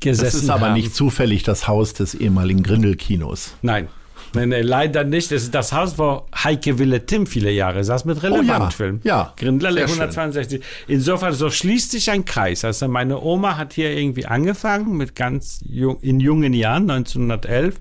[0.00, 0.74] gesessen Das ist aber haben.
[0.74, 3.54] nicht zufällig das Haus des ehemaligen Grindel-Kinos.
[3.62, 3.88] Nein.
[4.34, 5.30] Nein, leider nicht.
[5.30, 9.00] Das ist das Haus, wo Heike Wille Tim viele Jahre saß mit Relevantfilm.
[9.04, 9.34] Oh ja, ja.
[9.36, 10.62] Grindlerle 162.
[10.88, 12.64] Insofern, so schließt sich ein Kreis.
[12.64, 17.74] Also meine Oma hat hier irgendwie angefangen mit ganz jung, in jungen Jahren, 1911.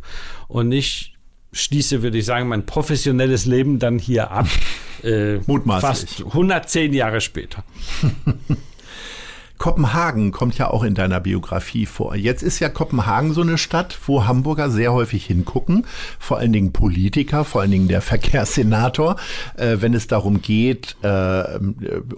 [0.50, 1.16] Und ich
[1.54, 4.48] schließe, würde ich sagen, mein professionelles Leben dann hier ab.
[5.04, 6.18] Äh, Mutmaßlich.
[6.18, 7.64] Fast 110 Jahre später.
[9.62, 12.16] Kopenhagen kommt ja auch in deiner Biografie vor.
[12.16, 15.86] Jetzt ist ja Kopenhagen so eine Stadt, wo Hamburger sehr häufig hingucken,
[16.18, 19.18] vor allen Dingen Politiker, vor allen Dingen der Verkehrssenator,
[19.58, 21.60] äh, wenn es darum geht, äh,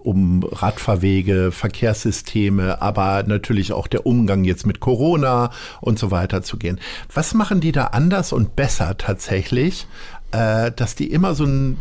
[0.01, 6.55] um Radfahrwege, Verkehrssysteme, aber natürlich auch der Umgang jetzt mit Corona und so weiter zu
[6.55, 6.79] gehen.
[7.13, 9.85] Was machen die da anders und besser tatsächlich,
[10.31, 11.75] äh, dass die immer so ein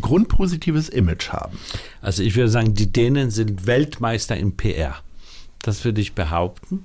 [0.00, 1.58] grundpositives Image haben.
[2.00, 4.96] Also ich würde sagen, die Dänen sind Weltmeister im PR.
[5.62, 6.84] Das würde ich behaupten.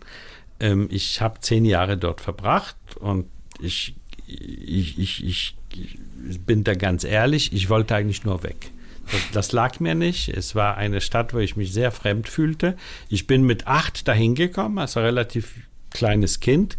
[0.60, 3.26] Ähm, ich habe zehn Jahre dort verbracht und
[3.60, 3.96] ich,
[4.28, 5.56] ich, ich, ich,
[6.46, 8.72] bin da ganz ehrlich, ich wollte eigentlich nur weg.
[9.12, 10.30] Das, das, lag mir nicht.
[10.30, 12.78] Es war eine Stadt, wo ich mich sehr fremd fühlte.
[13.10, 15.56] Ich bin mit acht dahin gekommen, also relativ
[15.90, 16.78] kleines Kind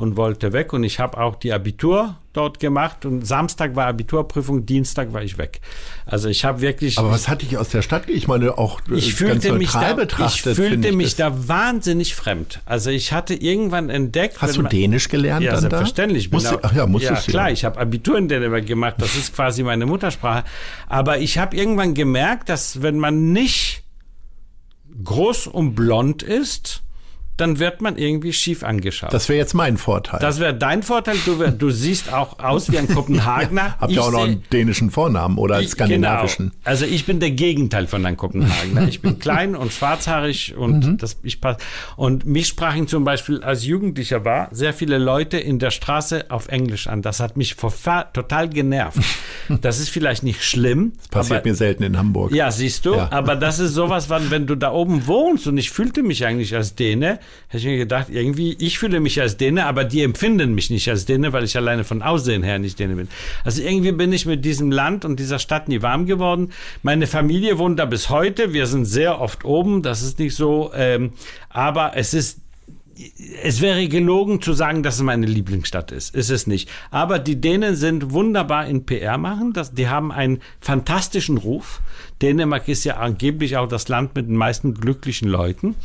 [0.00, 0.72] und wollte weg.
[0.72, 5.36] Und ich habe auch die Abitur dort gemacht und Samstag war Abiturprüfung, Dienstag war ich
[5.36, 5.60] weg.
[6.06, 6.98] Also ich habe wirklich.
[6.98, 8.08] Aber was hatte ich aus der Stadt?
[8.08, 10.52] Ich meine auch äh, ich fühlte mich da, betrachtet.
[10.52, 12.60] Ich fühlte ich mich da wahnsinnig fremd.
[12.66, 14.40] Also ich hatte irgendwann entdeckt.
[14.40, 15.42] Hast du man, Dänisch gelernt?
[15.44, 16.30] Ja, dann selbstverständlich.
[16.30, 16.36] Da?
[16.36, 17.48] Musst ach ja, musst ja, klar.
[17.48, 17.52] Ja.
[17.52, 18.96] Ich habe Abitur in Dänemark gemacht.
[18.98, 20.44] Das ist quasi meine Muttersprache.
[20.88, 23.82] Aber ich habe irgendwann gemerkt, dass wenn man nicht
[25.04, 26.82] groß und blond ist,
[27.40, 29.12] dann wird man irgendwie schief angeschaut.
[29.12, 30.20] Das wäre jetzt mein Vorteil.
[30.20, 31.16] Das wäre dein Vorteil.
[31.24, 33.62] Du, du, siehst auch aus wie ein Kopenhagener.
[33.66, 36.50] ja, habt ihr auch noch einen dänischen Vornamen oder einen skandinavischen?
[36.50, 36.60] Genau.
[36.64, 38.88] Also ich bin der Gegenteil von einem Kopenhagener.
[38.88, 40.98] Ich bin klein und schwarzhaarig und mhm.
[40.98, 41.56] das ich pass.
[41.96, 46.48] Und mich sprachen zum Beispiel als Jugendlicher war sehr viele Leute in der Straße auf
[46.48, 47.02] Englisch an.
[47.02, 48.98] Das hat mich total genervt.
[49.62, 50.92] Das ist vielleicht nicht schlimm.
[50.96, 52.32] Das passiert aber, mir selten in Hamburg.
[52.32, 53.10] Ja, siehst du, Ja.
[53.10, 56.76] aber das ist sowas, wenn du da oben wohnst und ich fühlte mich eigentlich als
[56.76, 57.18] Däne,
[57.48, 60.88] hätte ich mir gedacht, irgendwie, ich fühle mich als Däne, aber die empfinden mich nicht
[60.88, 63.08] als Däne, weil ich alleine von Aussehen her nicht Däne bin.
[63.44, 66.52] Also irgendwie bin ich mit diesem Land und dieser Stadt nie warm geworden.
[66.82, 68.52] Meine Familie wohnt da bis heute.
[68.52, 69.82] Wir sind sehr oft oben.
[69.82, 70.70] Das ist nicht so.
[70.74, 71.12] Ähm,
[71.48, 72.40] aber es ist
[73.42, 76.14] es wäre gelogen zu sagen, dass es meine Lieblingsstadt ist.
[76.14, 76.68] Ist es nicht.
[76.90, 79.52] Aber die Dänen sind wunderbar in PR machen.
[79.52, 81.80] Das, die haben einen fantastischen Ruf.
[82.20, 85.76] Dänemark ist ja angeblich auch das Land mit den meisten glücklichen Leuten.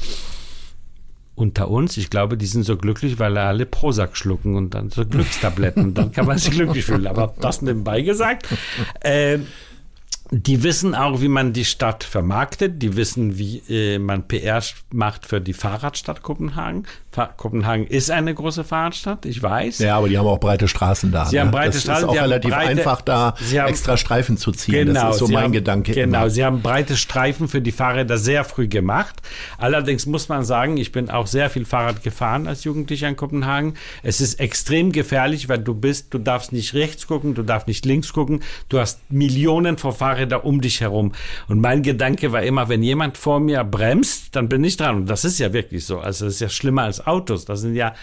[1.35, 5.05] Unter uns, ich glaube, die sind so glücklich, weil alle Prozac schlucken und dann so
[5.05, 5.93] Glückstabletten.
[5.93, 7.07] dann kann man sich glücklich fühlen.
[7.07, 8.47] Aber das nebenbei gesagt.
[9.01, 9.39] Äh,
[10.31, 12.81] die wissen auch, wie man die Stadt vermarktet.
[12.81, 16.87] Die wissen, wie äh, man PR macht für die Fahrradstadt Kopenhagen.
[17.37, 19.79] Kopenhagen ist eine große Fahrradstadt, ich weiß.
[19.79, 21.25] Ja, aber die haben auch breite Straßen da.
[21.25, 21.41] Sie ne?
[21.41, 24.93] haben breite das Straßen, ist auch relativ breite- einfach, da haben- extra Streifen zu ziehen.
[24.93, 25.93] das ist so mein haben, Gedanke.
[25.93, 26.29] Genau, immer.
[26.29, 29.15] sie haben breite Streifen für die Fahrräder sehr früh gemacht.
[29.57, 33.75] Allerdings muss man sagen, ich bin auch sehr viel Fahrrad gefahren als Jugendlicher in Kopenhagen.
[34.03, 37.85] Es ist extrem gefährlich, weil du bist, du darfst nicht rechts gucken, du darfst nicht
[37.85, 38.41] links gucken.
[38.69, 41.13] Du hast Millionen von Fahrrädern um dich herum.
[41.47, 44.95] Und mein Gedanke war immer, wenn jemand vor mir bremst, dann bin ich dran.
[44.97, 45.99] Und das ist ja wirklich so.
[45.99, 47.45] Also das ist ja schlimmer als Autos.
[47.45, 47.93] Das sind ja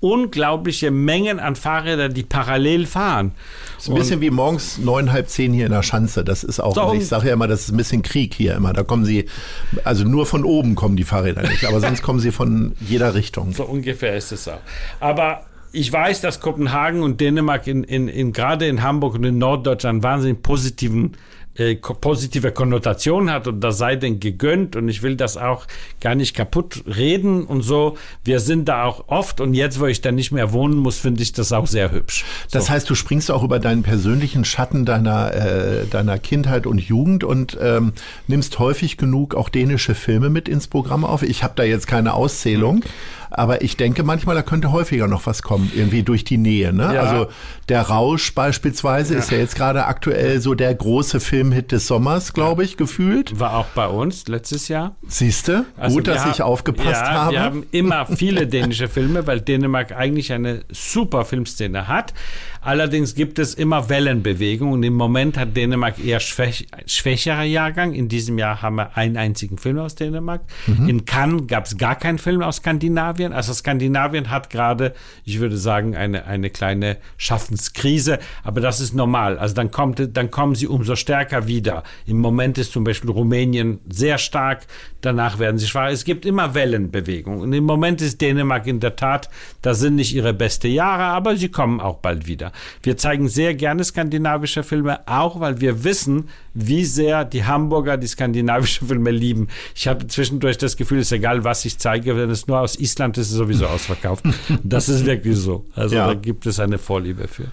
[0.00, 3.32] unglaubliche Mengen an Fahrrädern, die parallel fahren.
[3.78, 6.22] ist ein bisschen wie morgens neun, halb zehn hier in der Schanze.
[6.22, 8.72] Das ist auch, So, ich sage ja immer, das ist ein bisschen Krieg hier immer.
[8.72, 9.26] Da kommen sie,
[9.82, 13.52] also nur von oben kommen die Fahrräder nicht, aber sonst kommen sie von jeder Richtung.
[13.52, 14.60] So ungefähr ist es auch.
[15.00, 19.38] Aber ich weiß, dass Kopenhagen und Dänemark in, in, in gerade in Hamburg und in
[19.38, 21.16] Norddeutschland wahnsinnig positiven
[21.58, 25.66] äh, positive Konnotation hat und das sei denn gegönnt und ich will das auch
[26.00, 27.98] gar nicht kaputt reden und so.
[28.24, 31.22] Wir sind da auch oft und jetzt, wo ich da nicht mehr wohnen muss, finde
[31.22, 32.24] ich das auch sehr hübsch.
[32.52, 37.24] Das heißt, du springst auch über deinen persönlichen Schatten deiner, äh, deiner Kindheit und Jugend
[37.24, 37.92] und ähm,
[38.28, 41.22] nimmst häufig genug auch dänische Filme mit ins Programm auf.
[41.22, 42.84] Ich habe da jetzt keine Auszählung,
[43.30, 46.72] aber ich denke manchmal, da könnte häufiger noch was kommen, irgendwie durch die Nähe.
[46.72, 46.94] Ne?
[46.94, 47.02] Ja.
[47.02, 47.26] Also
[47.68, 52.64] der Rausch beispielsweise ist ja jetzt gerade aktuell so der große Filmhit des Sommers, glaube
[52.64, 53.38] ich, gefühlt.
[53.40, 54.94] War auch bei uns letztes Jahr.
[55.06, 57.32] Siehste, Also gut, dass ich haben- aufgepasst ja, habe.
[57.32, 62.14] Wir haben immer viele dänische Filme, weil Dänemark eigentlich eine super Filmszene hat.
[62.60, 67.94] Allerdings gibt es immer Wellenbewegungen und im Moment hat Dänemark eher schwäch, schwächerer Jahrgang.
[67.94, 70.40] In diesem Jahr haben wir einen einzigen Film aus Dänemark.
[70.66, 70.88] Mhm.
[70.88, 72.62] In Cannes gab es gar keinen Film aus
[73.18, 73.32] Skandinavien.
[73.32, 79.38] Also Skandinavien hat gerade, ich würde sagen, eine, eine kleine Schaffenskrise, aber das ist normal.
[79.38, 81.82] Also dann kommt, dann kommen sie umso stärker wieder.
[82.06, 84.66] Im Moment ist zum Beispiel Rumänien sehr stark,
[85.00, 85.90] danach werden sie schwach.
[85.90, 87.40] Es gibt immer Wellenbewegungen.
[87.40, 89.28] Und im Moment ist Dänemark in der Tat,
[89.62, 92.52] das sind nicht ihre beste Jahre, aber sie kommen auch bald wieder.
[92.82, 98.06] Wir zeigen sehr gerne skandinavische Filme, auch weil wir wissen, wie sehr die Hamburger die
[98.06, 99.48] skandinavischen Filme lieben.
[99.74, 102.78] Ich habe zwischendurch das Gefühl, es ist egal, was ich zeige, wenn es nur aus
[102.78, 104.24] Island ist, ist es sowieso ausverkauft.
[104.62, 105.64] Das ist wirklich so.
[105.74, 106.06] Also Ja.
[106.08, 107.44] da gibt es eine Vorliebe für.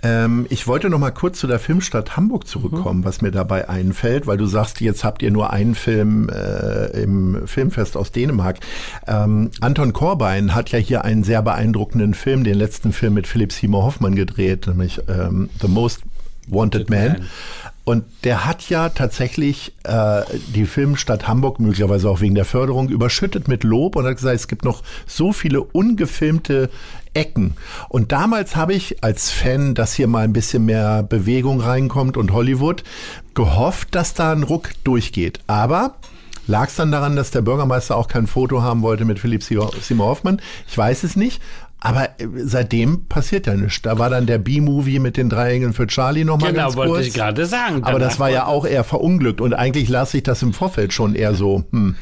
[0.00, 4.28] Ähm, ich wollte noch mal kurz zu der Filmstadt Hamburg zurückkommen, was mir dabei einfällt,
[4.28, 8.58] weil du sagst, jetzt habt ihr nur einen Film äh, im Filmfest aus Dänemark.
[9.08, 13.52] Ähm, Anton Korbein hat ja hier einen sehr beeindruckenden Film, den letzten Film mit Philipp
[13.52, 16.02] Seymour Hoffmann gedreht, nämlich ähm, The Most
[16.46, 17.26] Wanted Man.
[17.88, 20.20] Und der hat ja tatsächlich äh,
[20.54, 24.46] die Filmstadt Hamburg möglicherweise auch wegen der Förderung überschüttet mit Lob und hat gesagt, es
[24.46, 26.68] gibt noch so viele ungefilmte
[27.14, 27.54] Ecken.
[27.88, 32.34] Und damals habe ich als Fan, dass hier mal ein bisschen mehr Bewegung reinkommt und
[32.34, 32.84] Hollywood,
[33.32, 35.40] gehofft, dass da ein Ruck durchgeht.
[35.46, 35.94] Aber
[36.46, 40.06] lag es dann daran, dass der Bürgermeister auch kein Foto haben wollte mit Philipp Seymour
[40.06, 40.42] Hoffmann?
[40.68, 41.40] Ich weiß es nicht.
[41.80, 43.82] Aber äh, seitdem passiert ja nichts.
[43.82, 46.92] Da war dann der B-Movie mit den drei Engeln für Charlie nochmal Genau, ganz wollte
[46.94, 47.06] kurz.
[47.06, 47.84] ich gerade sagen.
[47.84, 50.92] Aber das war ja wollte- auch eher verunglückt und eigentlich las ich das im Vorfeld
[50.92, 51.64] schon eher so.
[51.70, 51.94] Hm.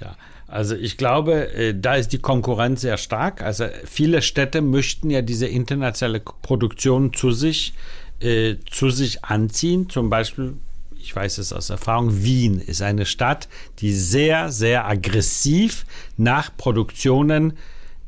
[0.00, 0.14] Ja,
[0.46, 3.40] also ich glaube, äh, da ist die Konkurrenz sehr stark.
[3.42, 7.72] Also viele Städte möchten ja diese internationale Produktion zu sich,
[8.20, 9.88] äh, zu sich anziehen.
[9.88, 10.54] Zum Beispiel,
[11.00, 15.86] ich weiß es aus Erfahrung, Wien ist eine Stadt, die sehr, sehr aggressiv
[16.18, 17.54] nach Produktionen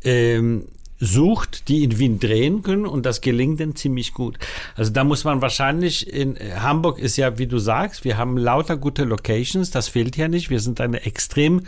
[0.05, 0.67] ähm,
[0.99, 4.39] sucht, die in Wien drehen können und das gelingt dann ziemlich gut.
[4.75, 8.39] Also da muss man wahrscheinlich in äh, Hamburg ist ja, wie du sagst, wir haben
[8.39, 10.51] lauter gute Locations, das fehlt ja nicht.
[10.51, 11.63] Wir sind eine extrem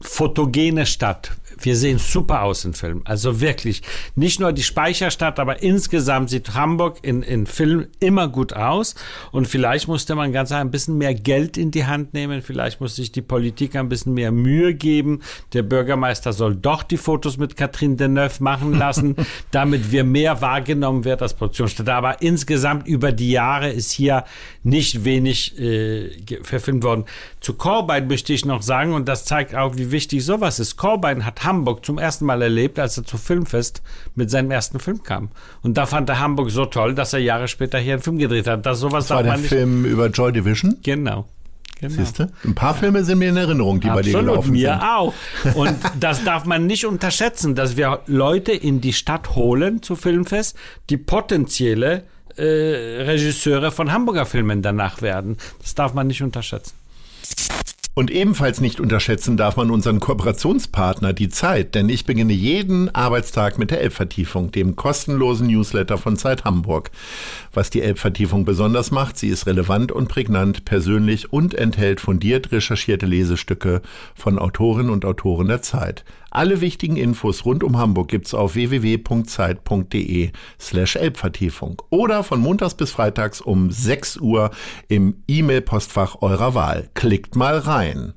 [0.00, 1.32] fotogene Stadt.
[1.64, 3.02] Wir sehen super aus im Film.
[3.04, 3.82] Also wirklich,
[4.14, 8.94] nicht nur die Speicherstadt, aber insgesamt sieht Hamburg in, in Film immer gut aus.
[9.32, 12.42] Und vielleicht musste man ganz ein bisschen mehr Geld in die Hand nehmen.
[12.42, 15.20] Vielleicht muss sich die Politik ein bisschen mehr Mühe geben.
[15.52, 19.16] Der Bürgermeister soll doch die Fotos mit Catherine Deneuve machen lassen,
[19.50, 21.92] damit wir mehr wahrgenommen werden als Produktionsstätte.
[21.92, 24.24] Aber insgesamt über die Jahre ist hier
[24.62, 26.10] nicht wenig äh,
[26.42, 27.04] verfilmt worden.
[27.40, 30.76] Zu Corbyn möchte ich noch sagen, und das zeigt auch, wie wichtig sowas ist.
[30.76, 33.82] Corbyn hat Hamburg zum ersten Mal erlebt, als er zu Filmfest
[34.14, 35.30] mit seinem ersten Film kam.
[35.62, 38.46] Und da fand er Hamburg so toll, dass er Jahre später hier einen Film gedreht
[38.46, 38.64] hat.
[38.64, 40.78] Das, sowas das war der Film über Joy Division?
[40.84, 41.26] Genau.
[41.80, 41.94] Genau.
[41.94, 42.30] Siehst du?
[42.44, 44.82] Ein paar Filme sind mir in Erinnerung, die Absolut, bei dir gelaufen mir sind.
[44.82, 45.14] auch.
[45.54, 50.56] Und das darf man nicht unterschätzen, dass wir Leute in die Stadt holen zu Filmfest,
[50.90, 52.04] die potenzielle
[52.36, 55.38] äh, Regisseure von Hamburger Filmen danach werden.
[55.62, 56.74] Das darf man nicht unterschätzen.
[58.00, 63.58] Und ebenfalls nicht unterschätzen darf man unseren Kooperationspartner, die Zeit, denn ich beginne jeden Arbeitstag
[63.58, 66.90] mit der Elbvertiefung, dem kostenlosen Newsletter von Zeit Hamburg.
[67.52, 73.04] Was die Elbvertiefung besonders macht, sie ist relevant und prägnant, persönlich und enthält fundiert recherchierte
[73.04, 73.82] Lesestücke
[74.14, 76.02] von Autorinnen und Autoren der Zeit.
[76.30, 82.92] Alle wichtigen Infos rund um Hamburg gibt's auf www.zeit.de slash Elbvertiefung oder von montags bis
[82.92, 84.50] freitags um 6 Uhr
[84.88, 86.88] im E-Mail-Postfach eurer Wahl.
[86.94, 88.14] Klickt mal rein.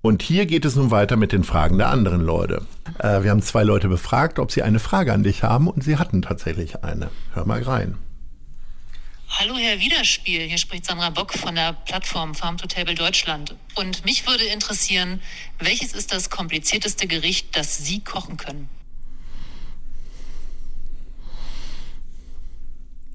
[0.00, 2.62] Und hier geht es nun weiter mit den Fragen der anderen Leute.
[2.98, 5.98] Äh, wir haben zwei Leute befragt, ob sie eine Frage an dich haben und sie
[5.98, 7.10] hatten tatsächlich eine.
[7.34, 7.96] Hör mal rein.
[9.30, 13.54] Hallo Herr Wiederspiel, hier spricht Sandra Bock von der Plattform Farm to Table Deutschland.
[13.76, 15.20] Und mich würde interessieren,
[15.58, 18.68] welches ist das komplizierteste Gericht, das Sie kochen können?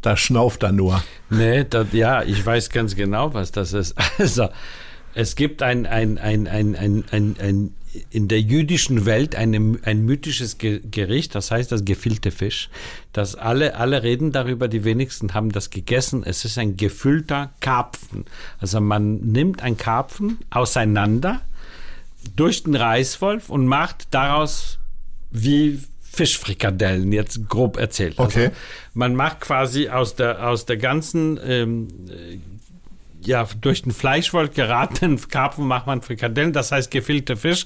[0.02, 1.04] Da schnauft er nur.
[1.30, 3.96] Nee, das, ja, ich weiß ganz genau, was das ist.
[4.18, 4.50] Also,
[5.16, 7.76] es gibt ein, ein, ein, ein, ein, ein, ein
[8.10, 12.70] in der jüdischen Welt eine, ein mythisches Gericht, das heißt das gefüllte Fisch.
[13.12, 16.24] Das alle, alle reden darüber, die wenigsten haben das gegessen.
[16.26, 18.26] Es ist ein gefüllter Karpfen.
[18.60, 21.42] Also man nimmt ein Karpfen auseinander
[22.36, 24.80] durch den Reißwolf und macht daraus
[25.32, 28.20] wie Fischfrikadellen, jetzt grob erzählt.
[28.20, 28.46] Also okay.
[28.46, 28.58] Also
[28.94, 31.88] man macht quasi aus der, aus der ganzen ähm,
[33.26, 37.66] ja, durch den Fleischwolf geratenen Karpfen macht man Frikadellen, das heißt gefüllte Fisch.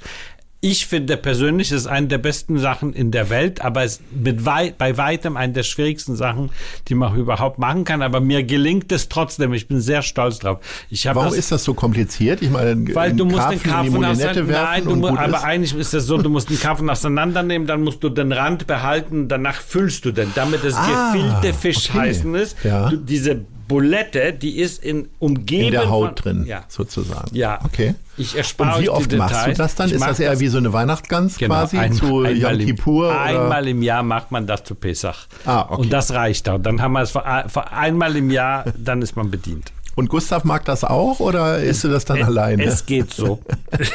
[0.60, 4.44] Ich finde persönlich, es ist eine der besten Sachen in der Welt, aber es mit
[4.44, 6.50] wei bei weitem eine der schwierigsten Sachen,
[6.88, 8.02] die man überhaupt machen kann.
[8.02, 9.54] Aber mir gelingt es trotzdem.
[9.54, 10.58] Ich bin sehr stolz drauf.
[10.90, 12.42] Ich Warum das, ist das so kompliziert?
[12.42, 15.44] Ich meine, weil du musst den Karpfen auseinander, nein, du musst, aber ist.
[15.44, 19.28] eigentlich ist es so, du musst den Karpfen auseinandernehmen, dann musst du den Rand behalten,
[19.28, 22.00] danach füllst du den, damit es ah, gefüllte Fisch okay.
[22.00, 22.58] heißen ist.
[22.64, 22.90] Ja.
[22.90, 26.64] Du, diese Bulette, die ist in umgeben in der Haut von, drin, ja.
[26.68, 27.36] sozusagen.
[27.36, 27.60] Ja.
[27.64, 27.96] Okay.
[28.18, 29.88] Ich erspare Und wie oft machst du das dann?
[29.88, 33.12] Ich ist das eher das, wie so eine Weihnachtsgans genau, quasi ein, zu Yom Kippur?
[33.12, 35.28] Im, einmal im Jahr macht man das zu Pesach.
[35.46, 35.82] Ah, okay.
[35.82, 36.60] Und das reicht auch.
[36.60, 39.72] Dann haben wir es für, für einmal im Jahr, dann ist man bedient.
[39.96, 42.64] Und Gustav mag das auch oder isst du das dann es, alleine?
[42.64, 43.42] Es geht so.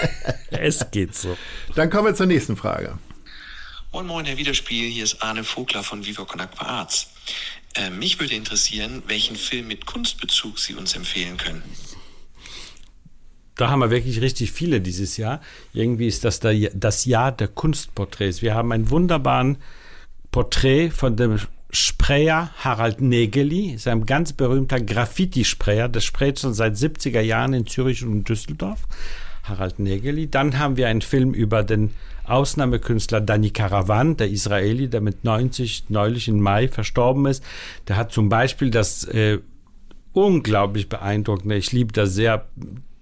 [0.51, 1.37] es geht so.
[1.77, 2.99] Dann kommen wir zur nächsten Frage.
[3.93, 7.09] Moin Moin, Herr Wiederspiel, hier ist Arne Vogler von Viva Con Aqua Arts.
[7.75, 11.63] Äh, mich würde interessieren, welchen Film mit Kunstbezug Sie uns empfehlen können.
[13.55, 15.41] Da haben wir wirklich richtig viele dieses Jahr.
[15.73, 18.43] Irgendwie ist das der, das Jahr der Kunstporträts.
[18.43, 19.59] Wir haben einen wunderbaren
[20.31, 21.39] Porträt von dem
[21.71, 25.89] Sprayer Harald Negeli, ist ganz berühmter Graffiti-Sprayer.
[25.89, 28.81] Der sprayt schon seit 70er Jahren in Zürich und Düsseldorf.
[29.43, 30.31] Harald Negeli.
[30.31, 31.91] Dann haben wir einen Film über den
[32.25, 37.43] Ausnahmekünstler Dani Karavan, der Israeli, der mit 90 neulich im Mai verstorben ist.
[37.89, 39.39] Der hat zum Beispiel das äh,
[40.13, 42.47] unglaublich beeindruckende, ich liebe das sehr,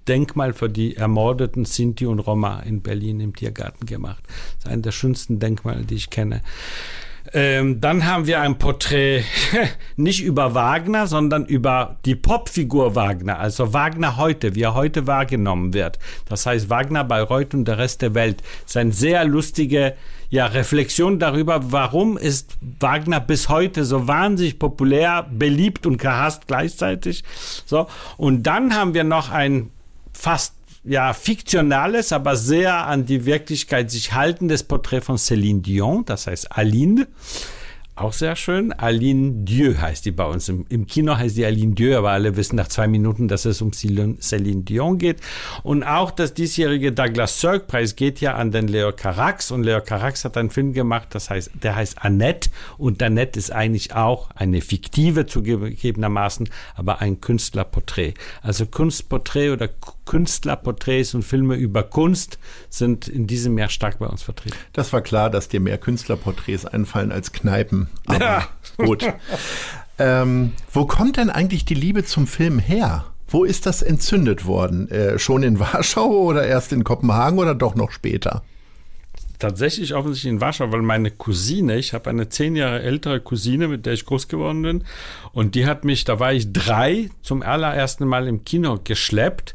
[0.09, 4.25] Denkmal für die ermordeten Sinti und Roma in Berlin im Tiergarten gemacht.
[4.27, 6.41] Das ist einer der schönsten Denkmale, die ich kenne.
[7.33, 9.25] Ähm, dann haben wir ein Porträt
[9.97, 15.75] nicht über Wagner, sondern über die Popfigur Wagner, also Wagner heute, wie er heute wahrgenommen
[15.75, 15.99] wird.
[16.29, 18.43] Das heißt Wagner, Bayreuth und der Rest der Welt.
[18.63, 19.95] Das ist eine sehr lustige
[20.31, 27.25] ja, Reflexion darüber, warum ist Wagner bis heute so wahnsinnig populär, beliebt und gehasst gleichzeitig.
[27.67, 27.89] So.
[28.17, 29.71] Und dann haben wir noch ein
[30.13, 36.27] fast ja, fiktionales, aber sehr an die Wirklichkeit sich haltendes Porträt von Céline Dion, das
[36.27, 37.07] heißt Aline.
[38.01, 38.73] Auch sehr schön.
[38.73, 40.49] Aline Dieu heißt die bei uns.
[40.49, 43.61] Im, Im, Kino heißt die Aline Dieu, aber alle wissen nach zwei Minuten, dass es
[43.61, 45.19] um Céline Dion geht.
[45.65, 49.51] Und auch das diesjährige Douglas Sirk Preis geht ja an den Leo Carax.
[49.51, 52.49] Und Leo Carax hat einen Film gemacht, das heißt, der heißt Annette.
[52.79, 58.15] Und Annette ist eigentlich auch eine fiktive zugegebenermaßen, aber ein Künstlerporträt.
[58.41, 59.69] Also Kunstporträt oder
[60.11, 64.57] Künstlerporträts und Filme über Kunst sind in diesem Jahr stark bei uns vertreten.
[64.73, 67.89] Das war klar, dass dir mehr Künstlerporträts einfallen als Kneipen.
[68.07, 68.49] Aber ja.
[68.77, 69.07] gut.
[70.01, 73.05] Ähm, wo kommt denn eigentlich die Liebe zum Film her?
[73.29, 74.91] Wo ist das entzündet worden?
[74.91, 78.43] Äh, schon in Warschau oder erst in Kopenhagen oder doch noch später?
[79.41, 83.87] Tatsächlich offensichtlich in Warschau, weil meine Cousine, ich habe eine zehn Jahre ältere Cousine, mit
[83.87, 84.85] der ich groß geworden bin,
[85.33, 89.55] und die hat mich, da war ich drei, zum allerersten Mal im Kino geschleppt.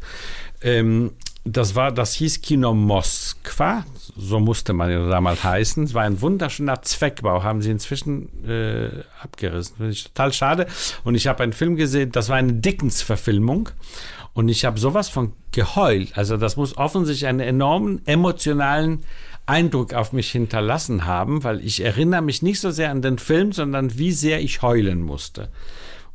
[0.62, 1.12] Ähm,
[1.48, 3.86] das war, das hieß Kino Moskwa,
[4.18, 5.84] so musste man ja damals heißen.
[5.84, 8.90] Es war ein wunderschöner Zweckbau, haben sie inzwischen äh,
[9.22, 9.76] abgerissen.
[9.78, 10.66] Finde ich total schade.
[11.04, 13.70] Und ich habe einen Film gesehen, das war eine Dickens-Verfilmung.
[14.34, 16.18] Und ich habe sowas von geheult.
[16.18, 19.04] Also das muss offensichtlich einen enormen emotionalen
[19.46, 23.52] Eindruck auf mich hinterlassen haben, weil ich erinnere mich nicht so sehr an den Film,
[23.52, 25.50] sondern wie sehr ich heulen musste.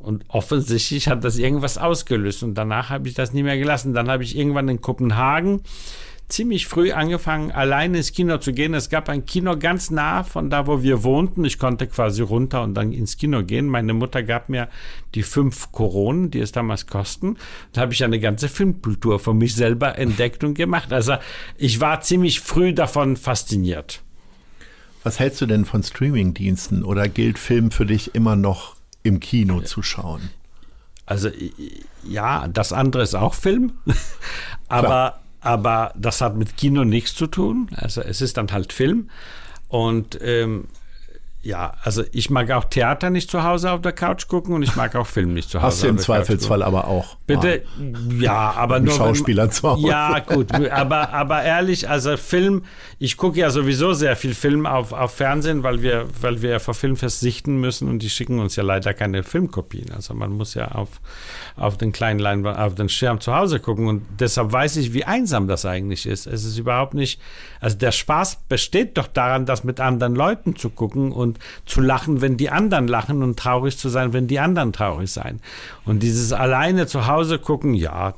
[0.01, 3.93] Und offensichtlich hat das irgendwas ausgelöst und danach habe ich das nie mehr gelassen.
[3.93, 5.61] Dann habe ich irgendwann in Kopenhagen
[6.31, 8.73] ziemlich früh angefangen, alleine ins Kino zu gehen.
[8.73, 11.45] Es gab ein Kino ganz nah von da, wo wir wohnten.
[11.45, 13.67] Ich konnte quasi runter und dann ins Kino gehen.
[13.67, 14.69] Meine Mutter gab mir
[15.13, 17.37] die fünf Koronen, die es damals kosten.
[17.73, 20.93] Da habe ich eine ganze Filmkultur von mich selber entdeckt und gemacht.
[20.93, 21.15] Also
[21.57, 24.01] ich war ziemlich früh davon fasziniert.
[25.03, 29.61] Was hältst du denn von Streamingdiensten oder gilt Film für dich immer noch im Kino
[29.61, 30.29] zu schauen?
[31.05, 31.29] Also
[32.03, 33.73] ja, das andere ist auch Film,
[34.67, 37.69] aber aber das hat mit Kino nichts zu tun.
[37.75, 39.09] Also es ist dann halt Film.
[39.67, 40.67] Und ähm,
[41.43, 44.75] ja, also ich mag auch Theater nicht zu Hause auf der Couch gucken und ich
[44.75, 45.67] mag auch Film nicht zu Hause.
[45.67, 47.17] Hast du im Zweifelsfall aber auch.
[47.25, 47.63] Bitte,
[48.19, 48.93] ja, aber nur.
[48.93, 49.87] Schauspieler wenn, zu Hause.
[49.87, 52.63] Ja, gut, aber, aber ehrlich, also Film,
[52.99, 56.59] ich gucke ja sowieso sehr viel Film auf, auf Fernsehen, weil wir, weil wir ja
[56.59, 59.91] vor Filmfest sichten müssen und die schicken uns ja leider keine Filmkopien.
[59.95, 60.89] Also man muss ja auf,
[61.55, 65.05] auf den kleinen Leinwand, auf den Schirm zu Hause gucken und deshalb weiß ich, wie
[65.05, 66.27] einsam das eigentlich ist.
[66.27, 67.19] Es ist überhaupt nicht,
[67.59, 71.30] also der Spaß besteht doch daran, das mit anderen Leuten zu gucken und
[71.65, 75.39] zu lachen, wenn die anderen lachen und traurig zu sein, wenn die anderen traurig sein.
[75.85, 78.15] Und dieses alleine zu Hause gucken, ja,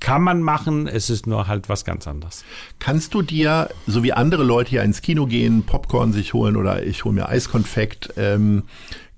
[0.00, 2.44] kann man machen, es ist nur halt was ganz anderes.
[2.78, 6.82] Kannst du dir, so wie andere Leute hier ins Kino gehen, Popcorn sich holen oder
[6.82, 8.64] ich hole mir Eiskonfekt, ähm,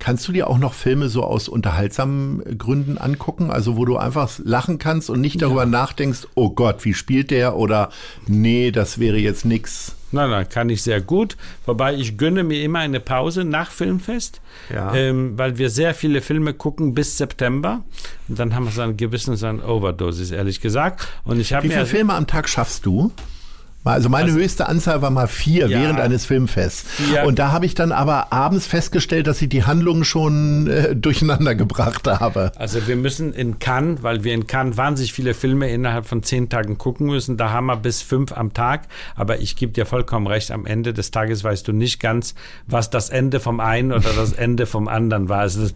[0.03, 3.53] kannst du dir auch noch Filme so aus unterhaltsamen Gründen angucken?
[3.53, 5.69] Also wo du einfach lachen kannst und nicht darüber ja.
[5.69, 7.55] nachdenkst, oh Gott, wie spielt der?
[7.55, 7.89] Oder
[8.27, 9.95] nee, das wäre jetzt nix.
[10.11, 11.37] Nein, nein, kann ich sehr gut.
[11.67, 14.41] Wobei ich gönne mir immer eine Pause nach Filmfest,
[14.75, 14.93] ja.
[14.93, 17.85] ähm, weil wir sehr viele Filme gucken bis September.
[18.27, 21.07] Und dann haben wir so einen gewissen so eine Overdosis, ehrlich gesagt.
[21.23, 23.13] Und ich Wie viele also Filme am Tag schaffst du?
[23.85, 26.89] Also meine also, höchste Anzahl war mal vier ja, während eines Filmfests.
[26.89, 27.25] Vier.
[27.25, 31.55] Und da habe ich dann aber abends festgestellt, dass ich die Handlung schon äh, durcheinander
[31.57, 32.53] gebracht habe.
[32.57, 36.49] Also wir müssen in Cannes, weil wir in Cannes wahnsinnig viele Filme innerhalb von zehn
[36.49, 38.83] Tagen gucken müssen, da haben wir bis fünf am Tag.
[39.17, 42.35] Aber ich gebe dir vollkommen recht, am Ende des Tages weißt du nicht ganz,
[42.67, 45.41] was das Ende vom einen oder das Ende vom anderen war.
[45.41, 45.75] Also, das,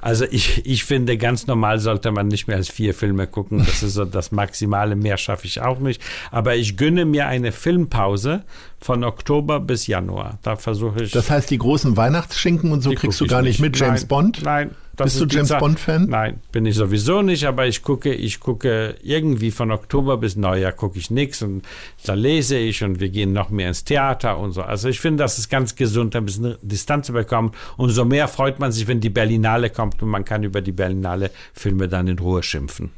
[0.00, 3.58] also ich, ich finde, ganz normal sollte man nicht mehr als vier Filme gucken.
[3.58, 4.96] Das ist so das Maximale.
[4.96, 6.00] Mehr schaffe ich auch nicht.
[6.30, 8.44] Aber ich gönne mir eine Filmpause
[8.80, 10.38] von Oktober bis Januar.
[10.42, 11.12] Da versuche ich.
[11.12, 14.42] Das heißt, die großen Weihnachtsschinken und so kriegst du gar nicht mit James nein, Bond?
[14.44, 14.70] Nein.
[15.04, 16.06] Bist du James Bond-Fan?
[16.08, 20.72] Nein, bin ich sowieso nicht, aber ich gucke, ich gucke irgendwie von Oktober bis Neujahr
[20.72, 21.62] gucke ich nichts und
[22.04, 24.62] da lese ich und wir gehen noch mehr ins Theater und so.
[24.62, 27.52] Also ich finde, das ist ganz gesund, ein bisschen Distanz zu bekommen.
[27.76, 31.30] Umso mehr freut man sich, wenn die Berlinale kommt und man kann über die Berlinale
[31.52, 32.90] Filme dann in Ruhe schimpfen.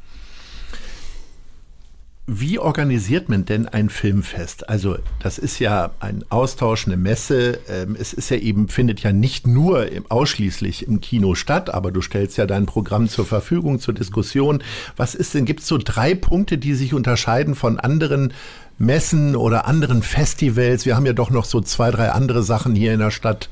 [2.31, 4.69] Wie organisiert man denn ein Filmfest?
[4.69, 7.57] Also das ist ja ein Austausch, eine Messe.
[7.67, 12.03] Ähm, es ist ja eben, findet ja nicht nur ausschließlich im Kino statt, aber du
[12.03, 14.61] stellst ja dein Programm zur Verfügung, zur Diskussion.
[14.95, 18.31] Was ist denn, gibt es so drei Punkte, die sich unterscheiden von anderen
[18.77, 20.85] Messen oder anderen Festivals?
[20.85, 23.49] Wir haben ja doch noch so zwei, drei andere Sachen hier in der Stadt.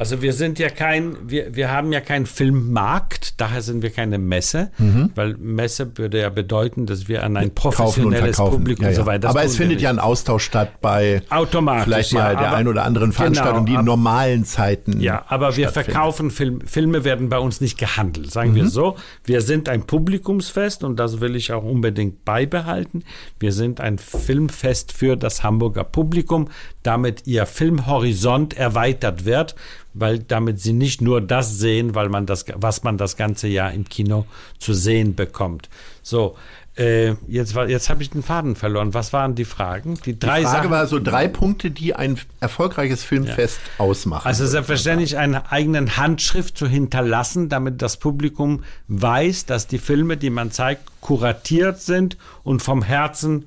[0.00, 4.16] Also wir sind ja kein, wir, wir haben ja keinen Filmmarkt, daher sind wir keine
[4.16, 5.10] Messe, mhm.
[5.14, 8.96] weil Messe würde ja bedeuten, dass wir an ein professionelles Publikum ja, ja.
[8.96, 9.28] und so weiter.
[9.28, 12.84] aber es findet ja ein Austausch statt bei Automatisch, vielleicht mal ja, der ein oder
[12.84, 15.02] anderen Veranstaltung, genau, die in normalen Zeiten.
[15.02, 18.54] Ja, aber wir verkaufen Film, Filme werden bei uns nicht gehandelt, sagen mhm.
[18.54, 18.96] wir so.
[19.24, 23.04] Wir sind ein Publikumsfest und das will ich auch unbedingt beibehalten.
[23.38, 26.48] Wir sind ein Filmfest für das Hamburger Publikum,
[26.82, 29.56] damit ihr Filmhorizont erweitert wird
[29.94, 33.72] weil damit sie nicht nur das sehen, weil man das, was man das ganze Jahr
[33.72, 34.26] im Kino
[34.58, 35.68] zu sehen bekommt.
[36.02, 36.36] So,
[36.76, 38.94] äh, jetzt jetzt habe ich den Faden verloren.
[38.94, 39.98] Was waren die Fragen?
[40.04, 40.70] Die, drei die Frage Sachen.
[40.70, 43.84] war so drei Punkte, die ein erfolgreiches Filmfest ja.
[43.84, 44.26] ausmachen.
[44.26, 50.30] Also selbstverständlich eine eigene Handschrift zu hinterlassen, damit das Publikum weiß, dass die Filme, die
[50.30, 53.46] man zeigt, kuratiert sind und vom Herzen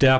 [0.00, 0.18] der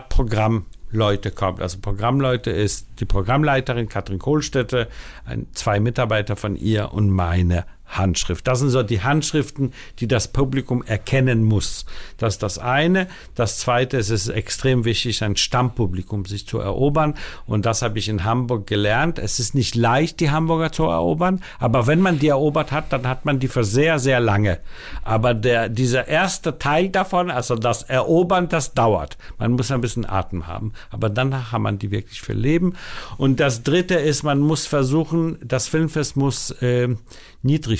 [0.92, 1.60] Programmleute kommt.
[1.60, 4.88] Also Programmleute ist die Programmleiterin Katrin Kohlstätte,
[5.24, 8.46] ein, zwei Mitarbeiter von ihr und meine Handschrift.
[8.46, 11.84] Das sind so die Handschriften, die das Publikum erkennen muss.
[12.18, 13.08] Das ist das eine.
[13.34, 17.14] Das zweite ist, es ist extrem wichtig, ein Stammpublikum sich zu erobern.
[17.46, 19.18] Und das habe ich in Hamburg gelernt.
[19.18, 21.42] Es ist nicht leicht, die Hamburger zu erobern.
[21.58, 24.58] Aber wenn man die erobert hat, dann hat man die für sehr, sehr lange.
[25.04, 29.16] Aber der, dieser erste Teil davon, also das Erobern, das dauert.
[29.38, 30.72] Man muss ein bisschen Atem haben.
[30.90, 32.74] Aber dann haben man die wirklich für Leben.
[33.16, 36.88] Und das dritte ist, man muss versuchen, das Filmfest muss äh,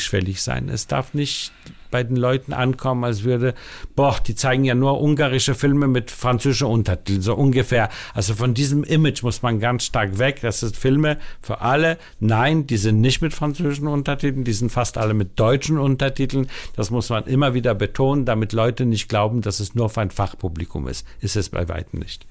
[0.03, 0.68] niedrigschwellig sein.
[0.68, 1.53] Es darf nicht
[1.90, 3.55] bei den Leuten ankommen, als würde,
[3.94, 7.90] boah, die zeigen ja nur ungarische Filme mit französischen Untertiteln, so ungefähr.
[8.14, 10.40] Also von diesem Image muss man ganz stark weg.
[10.40, 11.98] Das sind Filme für alle.
[12.18, 16.48] Nein, die sind nicht mit französischen Untertiteln, die sind fast alle mit deutschen Untertiteln.
[16.76, 20.11] Das muss man immer wieder betonen, damit Leute nicht glauben, dass es nur für ein
[20.11, 21.07] Fachpublikum ist.
[21.20, 22.26] Ist es bei weitem nicht.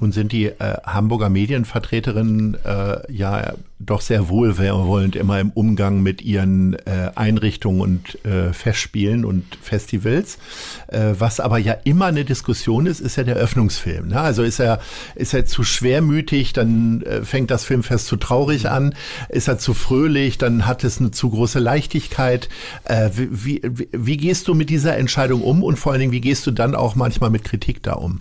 [0.00, 6.20] Nun sind die äh, Hamburger Medienvertreterinnen äh, ja doch sehr wohlwollend immer im Umgang mit
[6.22, 10.38] ihren äh, Einrichtungen und äh, Festspielen und Festivals.
[10.88, 14.08] Äh, was aber ja immer eine Diskussion ist, ist ja der Öffnungsfilm.
[14.08, 14.20] Ne?
[14.20, 14.80] Also ist er,
[15.14, 18.94] ist er zu schwermütig, dann äh, fängt das Filmfest zu traurig an.
[19.30, 22.50] Ist er zu fröhlich, dann hat es eine zu große Leichtigkeit.
[22.84, 26.20] Äh, wie, wie, wie gehst du mit dieser Entscheidung um und vor allen Dingen, wie
[26.20, 28.20] gehst du dann auch manchmal mit Kritik da um?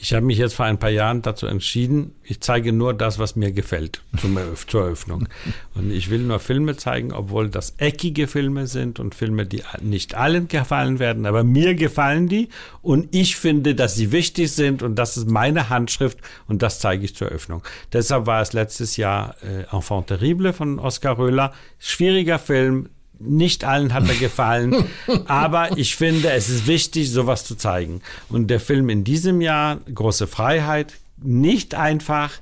[0.00, 3.34] Ich habe mich jetzt vor ein paar Jahren dazu entschieden, ich zeige nur das, was
[3.34, 4.38] mir gefällt zum,
[4.68, 5.28] zur Eröffnung.
[5.74, 10.14] Und ich will nur Filme zeigen, obwohl das eckige Filme sind und Filme, die nicht
[10.14, 12.48] allen gefallen werden, aber mir gefallen die
[12.80, 17.04] und ich finde, dass sie wichtig sind und das ist meine Handschrift und das zeige
[17.04, 17.64] ich zur Eröffnung.
[17.92, 21.52] Deshalb war es letztes Jahr äh, Enfant terrible von Oskar Röhler.
[21.80, 22.88] Schwieriger Film,
[23.18, 24.84] nicht allen hat er gefallen,
[25.26, 28.00] aber ich finde, es ist wichtig, sowas zu zeigen.
[28.28, 32.32] Und der Film in diesem Jahr, Große Freiheit, nicht einfach,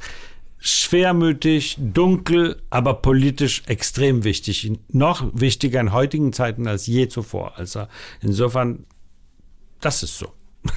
[0.59, 4.73] schwermütig, dunkel, aber politisch extrem wichtig.
[4.91, 7.57] Noch wichtiger in heutigen Zeiten als je zuvor.
[7.57, 7.87] Also
[8.21, 8.85] insofern,
[9.81, 10.33] das ist so.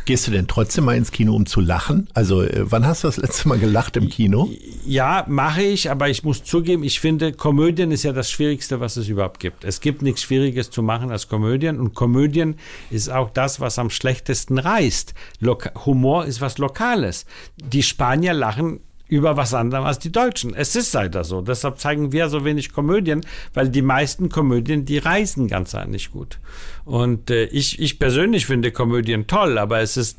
[0.06, 2.08] Gehst du denn trotzdem mal ins Kino, um zu lachen?
[2.14, 4.50] Also, äh, wann hast du das letzte Mal gelacht im Kino?
[4.86, 8.98] Ja, mache ich, aber ich muss zugeben, ich finde, Komödien ist ja das Schwierigste, was
[8.98, 9.64] es überhaupt gibt.
[9.64, 12.56] Es gibt nichts Schwieriges zu machen als Komödien und Komödien
[12.90, 15.14] ist auch das, was am schlechtesten reißt.
[15.40, 17.26] Loka Humor ist was Lokales.
[17.58, 18.80] Die Spanier lachen
[19.10, 20.53] über was anderes als die Deutschen.
[20.53, 21.41] Es ist leider so.
[21.41, 26.39] Deshalb zeigen wir so wenig Komödien, weil die meisten Komödien, die reisen ganz nicht gut.
[26.86, 30.18] Und äh, ich, ich persönlich finde Komödien toll, aber es ist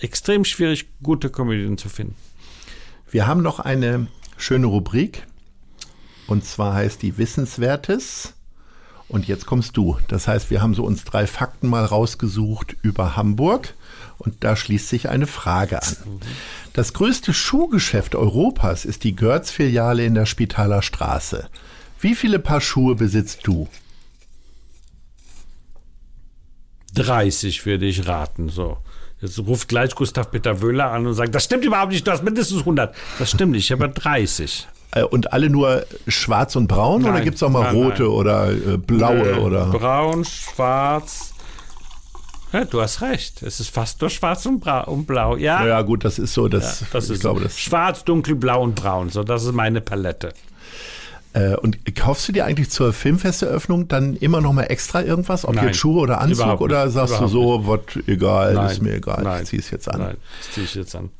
[0.00, 2.14] extrem schwierig, gute Komödien zu finden.
[3.10, 5.26] Wir haben noch eine schöne Rubrik.
[6.26, 8.34] Und zwar heißt die Wissenswertes.
[9.08, 9.98] Und jetzt kommst du.
[10.08, 13.74] Das heißt, wir haben so uns drei Fakten mal rausgesucht über Hamburg.
[14.18, 15.96] Und da schließt sich eine Frage an.
[16.72, 21.48] Das größte Schuhgeschäft Europas ist die Görz-Filiale in der Spitaler Straße.
[22.00, 23.68] Wie viele Paar Schuhe besitzt du?
[26.94, 28.78] 30 würde ich raten, so.
[29.20, 32.22] Jetzt ruft gleich Gustav Peter Wöhler an und sagt, das stimmt überhaupt nicht, du hast
[32.22, 32.94] mindestens 100.
[33.18, 34.68] Das stimmt nicht, ich habe 30.
[34.92, 38.02] Äh, und alle nur schwarz und braun nein, oder gibt es auch mal nein, rote
[38.04, 38.12] nein.
[38.12, 39.32] oder äh, blaue?
[39.32, 39.66] Äh, oder?
[39.66, 41.34] Braun, schwarz,
[42.52, 43.42] ja, du hast recht.
[43.42, 45.36] Es ist fast nur schwarz und, und blau.
[45.36, 45.66] Ja.
[45.66, 46.48] ja, gut, das ist so.
[46.48, 49.10] Das, ja, das ist glaube, das schwarz, dunkel, blau und braun.
[49.10, 50.32] So, das ist meine Palette.
[51.34, 55.44] Äh, und kaufst du dir eigentlich zur Filmfesteröffnung dann immer noch mal extra irgendwas?
[55.44, 58.94] Ob nein, jetzt Schuhe oder Anzug oder sagst du so, was egal, nein, ist mir
[58.94, 60.00] egal, nein, ich zieh es jetzt an.
[60.00, 61.10] Nein, das ziehe ich jetzt an.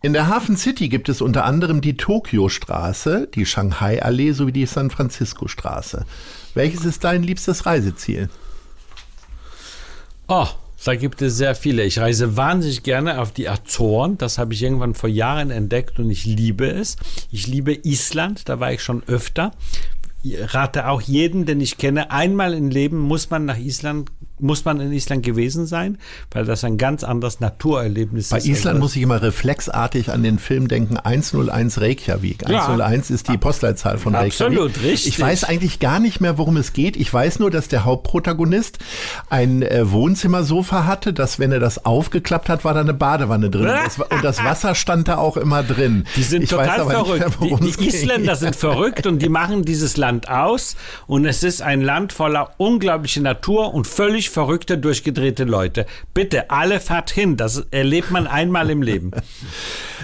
[0.00, 4.90] In der Hafen City gibt es unter anderem die Tokio-Straße, die Shanghai-Allee sowie die San
[4.90, 6.06] Francisco-Straße.
[6.54, 8.30] Welches ist dein liebstes Reiseziel?
[10.28, 10.46] Oh,
[10.84, 11.84] da gibt es sehr viele.
[11.84, 14.18] Ich reise wahnsinnig gerne auf die Azoren.
[14.18, 16.96] Das habe ich irgendwann vor Jahren entdeckt und ich liebe es.
[17.30, 19.52] Ich liebe Island, da war ich schon öfter.
[20.22, 24.64] Ich rate auch jeden, den ich kenne, einmal im Leben muss man nach Island muss
[24.64, 25.98] man in Island gewesen sein,
[26.30, 28.46] weil das ein ganz anderes Naturerlebnis Bei ist.
[28.46, 32.48] Island Also- muss ich immer reflexartig an den Film denken, 101 Reykjavik.
[32.48, 32.66] Ja.
[32.66, 34.58] 101 ist die Postleitzahl von Reykjavik.
[34.58, 35.08] Absolut, richtig.
[35.14, 36.96] Ich weiß eigentlich gar nicht mehr, worum es geht.
[36.96, 38.78] Ich weiß nur, dass der Hauptprotagonist
[39.30, 43.62] ein äh, Wohnzimmersofa hatte, dass wenn er das aufgeklappt hat, war da eine Badewanne drin.
[43.68, 46.04] Und das, und das Wasser stand da auch immer drin.
[46.16, 47.40] Die sind ich total verrückt.
[47.40, 50.76] Mehr, die die Isländer sind verrückt und die machen dieses Land aus.
[51.06, 55.86] Und es ist ein Land voller unglaublicher Natur und völlig verrückte, durchgedrehte Leute.
[56.14, 57.36] Bitte, alle fahrt hin.
[57.36, 59.10] Das erlebt man einmal im Leben.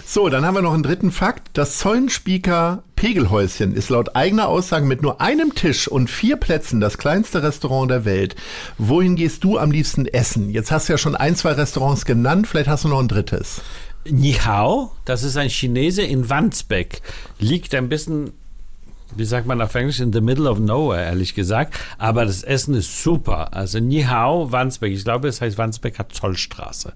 [0.06, 1.48] So, dann haben wir noch einen dritten Fakt.
[1.54, 6.98] Das Zollenspieker Pegelhäuschen ist laut eigener Aussage mit nur einem Tisch und vier Plätzen das
[6.98, 8.36] kleinste Restaurant der Welt.
[8.76, 10.50] Wohin gehst du am liebsten essen?
[10.50, 13.62] Jetzt hast du ja schon ein, zwei Restaurants genannt, vielleicht hast du noch ein drittes.
[14.08, 17.00] Nihao, das ist ein Chinese in Wandsbek,
[17.38, 18.32] liegt ein bisschen,
[19.16, 21.74] wie sagt man auf Englisch, in the middle of nowhere, ehrlich gesagt.
[21.98, 23.54] Aber das Essen ist super.
[23.54, 26.92] Also Nihao, Wandsbek, ich glaube, es heißt Wandsbeker Zollstraße.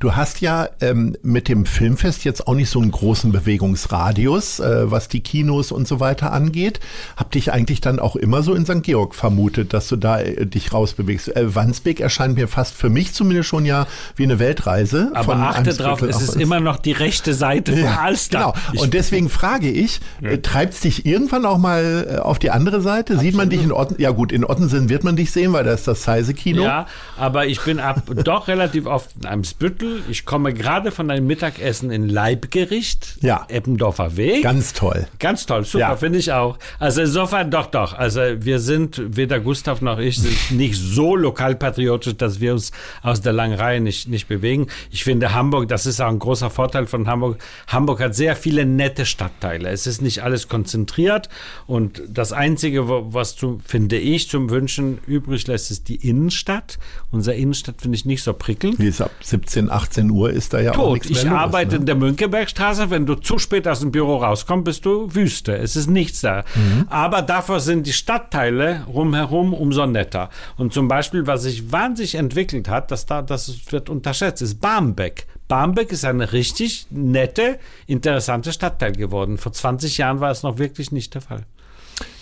[0.00, 4.90] Du hast ja ähm, mit dem Filmfest jetzt auch nicht so einen großen Bewegungsradius, äh,
[4.90, 6.80] was die Kinos und so weiter angeht.
[7.16, 8.82] Hab dich eigentlich dann auch immer so in St.
[8.82, 11.34] Georg vermutet, dass du da äh, dich rausbewegst.
[11.36, 13.86] Äh, Wandsbek erscheint mir fast für mich zumindest schon ja
[14.16, 15.10] wie eine Weltreise.
[15.14, 18.54] Aber achte drauf, es ist immer noch die rechte Seite von Alster.
[18.70, 18.82] Genau.
[18.82, 23.18] Und deswegen frage ich, äh, treibt's dich irgendwann auch mal äh, auf die andere Seite?
[23.18, 23.96] Sieht man dich in Otten?
[23.98, 26.62] Ja gut, in Ottensen wird man dich sehen, weil da ist das Seise-Kino.
[26.62, 26.86] Ja,
[27.16, 30.02] aber ich bin ab doch relativ oft in Eimsbüttel.
[30.08, 33.44] Ich komme gerade von einem Mittagessen in Leibgericht, Ja.
[33.48, 34.42] Eppendorfer Weg.
[34.42, 35.06] Ganz toll.
[35.18, 35.96] Ganz toll, super, Ja.
[35.96, 36.58] finde ich auch.
[36.78, 37.94] Also insofern doch, doch.
[37.98, 42.72] Also wir sind, weder Gustav noch ich, sind nicht so lokalpatriotisch, dass wir uns
[43.02, 44.66] aus der langen Reihe nicht, nicht bewegen.
[44.90, 47.38] Ich finde Hamburg, das ist auch ein großer Vorteil von Hamburg.
[47.66, 49.68] Hamburg hat sehr viele nette Stadtteile.
[49.70, 51.28] Es ist nicht alles konzentriert
[51.66, 56.78] und das Einzige, was zu, finde ich, zum Wünschen übrig lässt, ist die Innenstadt.
[57.10, 58.78] Unsere Innenstadt finde ich nicht so prickelnd.
[58.78, 60.92] Wie es ab 17, 18 Uhr ist da ja auch Tot.
[60.94, 61.76] nichts mehr Ich los, arbeite ne?
[61.80, 62.90] in der Mönckebergstraße.
[62.90, 65.56] Wenn du zu spät aus dem Büro rauskommst, bist du Wüste.
[65.56, 66.44] Es ist nichts da.
[66.54, 66.86] Mhm.
[66.88, 70.30] Aber dafür sind die Stadtteile rumherum umso netter.
[70.56, 75.26] Und zum Beispiel, was sich wahnsinnig entwickelt hat, das, da, das wird unterschätzt, ist Barmbek.
[75.54, 79.38] Barmbek ist eine richtig nette, interessante Stadtteil geworden.
[79.38, 81.42] Vor 20 Jahren war es noch wirklich nicht der Fall.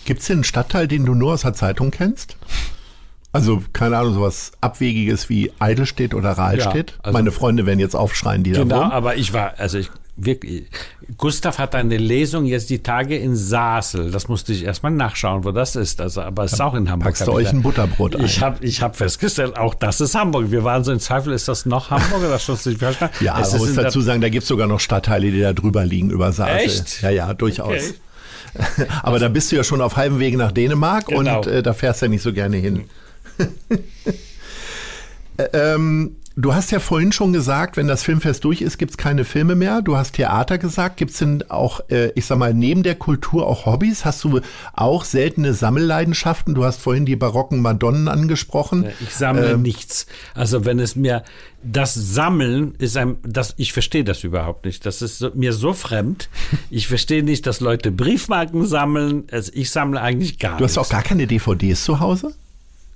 [0.05, 2.37] Gibt's denn einen Stadtteil, den du nur aus der Zeitung kennst?
[3.31, 6.91] Also, keine Ahnung, sowas Abwegiges wie Eidelstedt oder Rahlstedt?
[6.91, 8.91] Ja, also- Meine Freunde werden jetzt aufschreien, die da Genau, wohnen.
[8.91, 10.65] aber ich war, also ich wirklich,
[11.17, 14.11] Gustav hat eine Lesung jetzt die Tage in Sasel.
[14.11, 15.99] Das musste ich erstmal nachschauen, wo das ist.
[16.01, 17.07] Also, aber es ist auch in Hamburg.
[17.09, 18.25] Packst du euch ein Butterbrot ein?
[18.25, 20.51] Ich habe ich hab festgestellt, auch das ist Hamburg.
[20.51, 23.09] Wir waren so in Zweifel, ist das noch Hamburg oder Schleswig Holstein?
[23.21, 26.09] Ja, es man muss dazu sagen, da gibt's sogar noch Stadtteile, die da drüber liegen
[26.11, 26.57] über Sasel.
[26.65, 27.01] Echt?
[27.01, 27.69] Ja, ja, durchaus.
[27.69, 28.87] Okay.
[29.01, 31.37] Aber da bist du ja schon auf halbem Wege nach Dänemark Genau.
[31.39, 32.83] und äh, da fährst du ja nicht so gerne hin.
[35.37, 39.23] Ä- ähm, du hast ja vorhin schon gesagt, wenn das Filmfest durch ist, gibt's keine
[39.25, 39.81] Filme mehr.
[39.81, 40.97] Du hast Theater gesagt.
[40.97, 44.05] Gibt's denn auch, äh, ich sag mal, neben der Kultur auch Hobbys?
[44.05, 44.41] Hast du
[44.73, 46.55] auch seltene Sammelleidenschaften?
[46.55, 48.85] Du hast vorhin die barocken Madonnen angesprochen.
[49.01, 49.61] Ich sammle Ähm.
[49.61, 50.07] nichts.
[50.33, 51.23] Also wenn es mir
[51.65, 54.85] das Sammeln ist ein, das ich verstehe das überhaupt nicht.
[54.85, 56.29] Das ist so, mir so fremd.
[56.69, 59.25] Ich verstehe nicht, dass Leute Briefmarken sammeln.
[59.31, 60.89] Also ich sammle eigentlich gar Du hast nichts.
[60.89, 62.33] auch gar keine DVDs zu Hause?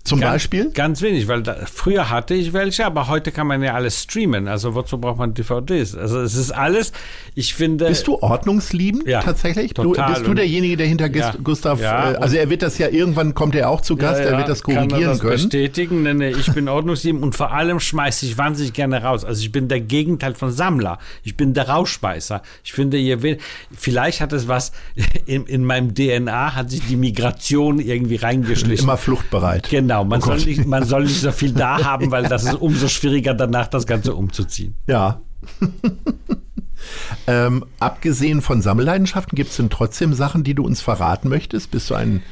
[0.08, 0.72] Zum Ganz- Beispiel?
[0.72, 4.48] Ganz wenig, weil da, früher hatte ich welche, aber heute kann man ja alles streamen.
[4.48, 5.96] Also wozu braucht man DVDs?
[5.96, 6.92] Also es ist alles,
[7.36, 7.86] ich finde.
[7.86, 9.74] Bist du ordnungsliebend Ja, tatsächlich?
[9.74, 10.14] Du, total.
[10.14, 12.88] bist du derjenige, der hinter Ja, Gust- Gustav, ja, äh, also er wird das ja
[12.90, 15.34] irgendwann kommt er auch zu Gast, er wird das kann korrigieren er das können.
[15.34, 16.04] bestätigen?
[16.18, 19.26] Nee, ich bin ordnungsliebend und vor allem schmeiße ich wahnsinnig gerne raus.
[19.26, 21.00] Also ich bin der Gegenteil von Sammler.
[21.24, 22.42] Ich bin der Rausschmeißer.
[22.64, 23.38] Ich finde, ihr will,
[23.76, 24.72] vielleicht hat es was,
[25.26, 28.84] in, in meinem DNA hat sich die Migration irgendwie reingeschlichen.
[28.86, 29.70] Immer fluchtbereit.
[29.70, 32.56] Genau, man, Oh soll nicht, man soll nicht so viel da haben, weil das ist
[32.56, 34.76] umso schwieriger danach das Ganze umzuziehen.
[34.88, 35.22] Ja.
[37.28, 41.72] ähm, abgesehen von Sammelleidenschaften, gibt es denn trotzdem Sachen, die du uns verraten möchtest?
[41.72, 42.24] Bist du ein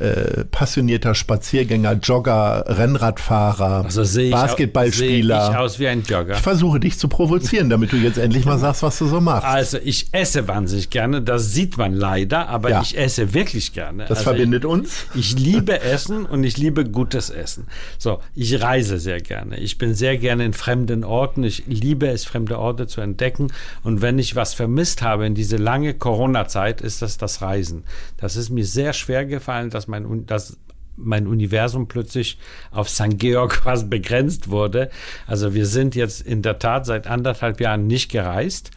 [0.00, 5.60] äh, passionierter Spaziergänger, Jogger, Rennradfahrer, Also sehe ich, au- sehe ich Basketballspieler?
[5.60, 6.34] aus wie ein Jogger.
[6.34, 9.46] Ich versuche dich zu provozieren, damit du jetzt endlich mal sagst, was du so machst.
[9.46, 12.82] Also ich esse wahnsinnig gerne, das sieht man leider, aber Ja.
[12.82, 14.04] ich esse wirklich gerne.
[14.06, 15.06] Das also verbindet ich, uns.
[15.14, 17.66] Ich liebe Essen und ich liebe gutes Essen.
[17.98, 19.58] So, ich reise sehr gerne.
[19.58, 21.44] Ich bin sehr gerne in fremden Orten.
[21.44, 23.48] Ich liebe es, fremde Orte zu entdecken.
[23.82, 27.84] Und wenn ich was vermisst habe in diese lange Corona-Zeit, ist das das Reisen.
[28.16, 30.58] Das ist mir sehr schwer gefallen, dass mein, dass
[30.96, 32.38] mein Universum plötzlich
[32.70, 33.18] auf St.
[33.18, 34.90] Georg quasi begrenzt wurde.
[35.26, 38.70] Also wir sind jetzt in der Tat seit anderthalb Jahren nicht gereist.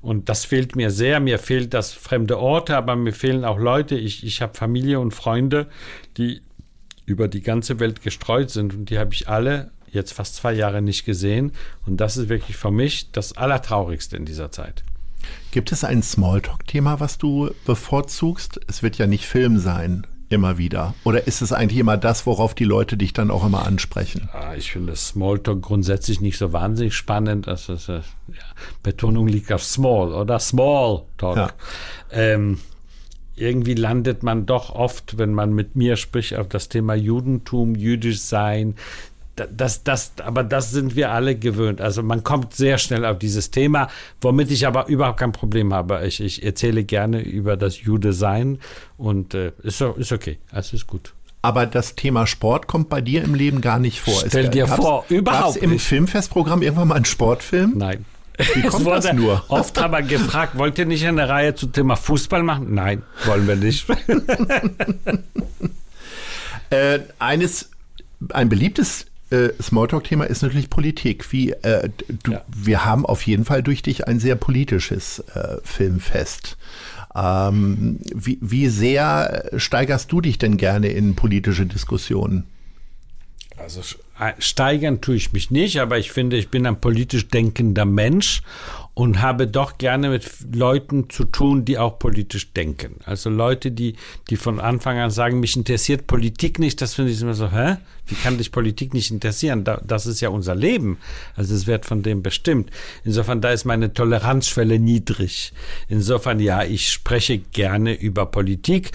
[0.00, 1.18] Und das fehlt mir sehr.
[1.20, 3.96] Mir fehlt das fremde Orte, aber mir fehlen auch Leute.
[3.96, 5.66] Ich, ich habe Familie und Freunde,
[6.16, 6.42] die
[7.04, 10.82] über die ganze Welt gestreut sind und die habe ich alle jetzt fast zwei Jahre
[10.82, 11.52] nicht gesehen
[11.86, 14.84] und das ist wirklich für mich das Allertraurigste in dieser Zeit.
[15.50, 18.60] Gibt es ein Smalltalk-Thema, was du bevorzugst?
[18.66, 20.94] Es wird ja nicht Film sein, immer wieder.
[21.04, 24.28] Oder ist es eigentlich immer das, worauf die Leute dich dann auch immer ansprechen?
[24.32, 27.46] Ja, ich finde Smalltalk grundsätzlich nicht so wahnsinnig spannend.
[27.46, 27.52] Äh,
[27.92, 28.02] ja,
[28.82, 31.36] Betonung liegt auf Small oder Smalltalk.
[31.36, 31.50] Ja.
[32.10, 32.58] Ähm,
[33.36, 38.20] irgendwie landet man doch oft, wenn man mit mir spricht, auf das Thema Judentum, jüdisch
[38.20, 38.74] sein,
[39.46, 41.80] das, das, aber das sind wir alle gewöhnt.
[41.80, 43.88] Also man kommt sehr schnell auf dieses Thema,
[44.20, 46.06] womit ich aber überhaupt kein Problem habe.
[46.06, 48.58] Ich, ich erzähle gerne über das Jude-Sein
[48.96, 51.14] und äh, ist, ist okay, also ist gut.
[51.40, 54.24] Aber das Thema Sport kommt bei dir im Leben gar nicht vor.
[54.26, 55.84] Stell es, dir vor, überhaupt im nicht.
[55.84, 57.74] Filmfestprogramm irgendwann mal einen Sportfilm?
[57.76, 58.04] Nein.
[58.54, 59.44] Wie kommt das nur?
[59.48, 62.74] Oft aber gefragt, wollt ihr nicht eine Reihe zum Thema Fußball machen?
[62.74, 63.86] Nein, wollen wir nicht.
[66.70, 67.70] äh, eines,
[68.30, 71.32] ein beliebtes äh, Smalltalk-Thema ist natürlich Politik.
[71.32, 71.90] Wie, äh,
[72.22, 72.44] du, ja.
[72.48, 76.56] Wir haben auf jeden Fall durch dich ein sehr politisches äh, Filmfest.
[77.14, 82.44] Ähm, wie, wie sehr steigerst du dich denn gerne in politische Diskussionen?
[83.56, 83.82] Also
[84.38, 88.42] steigern tue ich mich nicht, aber ich finde, ich bin ein politisch denkender Mensch
[88.98, 92.96] und habe doch gerne mit Leuten zu tun, die auch politisch denken.
[93.04, 93.94] Also Leute, die,
[94.28, 97.76] die von Anfang an sagen, mich interessiert Politik nicht, das finde ich immer so, hä?
[98.06, 99.62] Wie kann dich Politik nicht interessieren?
[99.62, 100.98] das ist ja unser Leben.
[101.36, 102.72] Also es wird von dem bestimmt.
[103.04, 105.52] Insofern, da ist meine Toleranzschwelle niedrig.
[105.88, 108.90] Insofern, ja, ich spreche gerne über Politik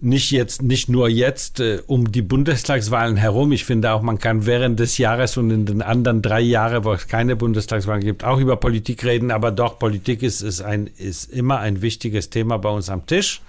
[0.00, 3.52] nicht jetzt, nicht nur jetzt äh, um die Bundestagswahlen herum.
[3.52, 6.92] Ich finde auch, man kann während des Jahres und in den anderen drei Jahren, wo
[6.92, 9.30] es keine Bundestagswahlen gibt, auch über Politik reden.
[9.30, 13.40] Aber doch, Politik ist, ist, ein, ist immer ein wichtiges Thema bei uns am Tisch.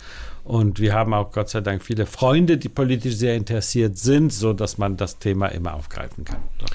[0.43, 4.53] Und wir haben auch Gott sei Dank viele Freunde, die politisch sehr interessiert sind, so
[4.53, 6.41] dass man das Thema immer aufgreifen kann.
[6.57, 6.69] Doch.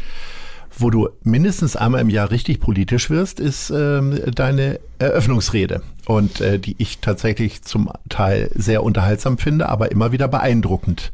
[0.76, 5.82] Wo du mindestens einmal im Jahr richtig politisch wirst, ist ähm, deine Eröffnungsrede.
[6.06, 11.12] Und äh, die ich tatsächlich zum Teil sehr unterhaltsam finde, aber immer wieder beeindruckend.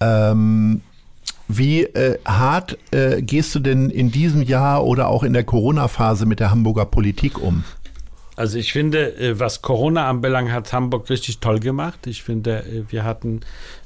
[0.00, 0.82] Ähm,
[1.48, 6.24] wie äh, hart äh, gehst du denn in diesem Jahr oder auch in der Corona-Phase
[6.24, 7.64] mit der Hamburger Politik um?
[8.36, 12.06] Also ich finde, äh, was Corona anbelangt, hat Hamburg richtig toll gemacht.
[12.06, 13.40] Ich finde, äh, wir hatten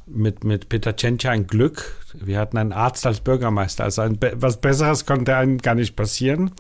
[0.07, 1.95] mit, mit Peter Tschentscher ein Glück.
[2.15, 3.85] Wir hatten einen Arzt als Bürgermeister.
[3.85, 6.53] Also ein, was Besseres konnte einem gar nicht passieren.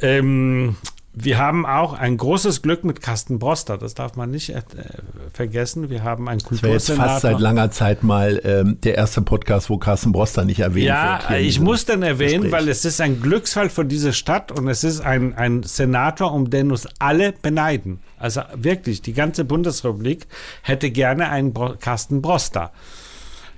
[0.00, 0.76] Ähm,
[1.12, 4.62] wir haben auch ein großes Glück mit Carsten Broster, das darf man nicht äh,
[5.32, 5.90] vergessen.
[5.90, 6.74] Wir haben einen Kultursenator.
[6.74, 10.44] Das wäre jetzt fast seit langer Zeit mal ähm, der erste Podcast, wo Carsten Broster
[10.44, 11.30] nicht erwähnt ja, wird.
[11.30, 12.52] Ja, ich muss den erwähnen, Gespräch.
[12.52, 16.48] weil es ist ein Glücksfall für diese Stadt und es ist ein, ein Senator, um
[16.48, 17.98] den uns alle beneiden.
[18.16, 20.28] Also wirklich, die ganze Bundesrepublik
[20.62, 22.70] hätte gerne einen Bro Carsten Broster.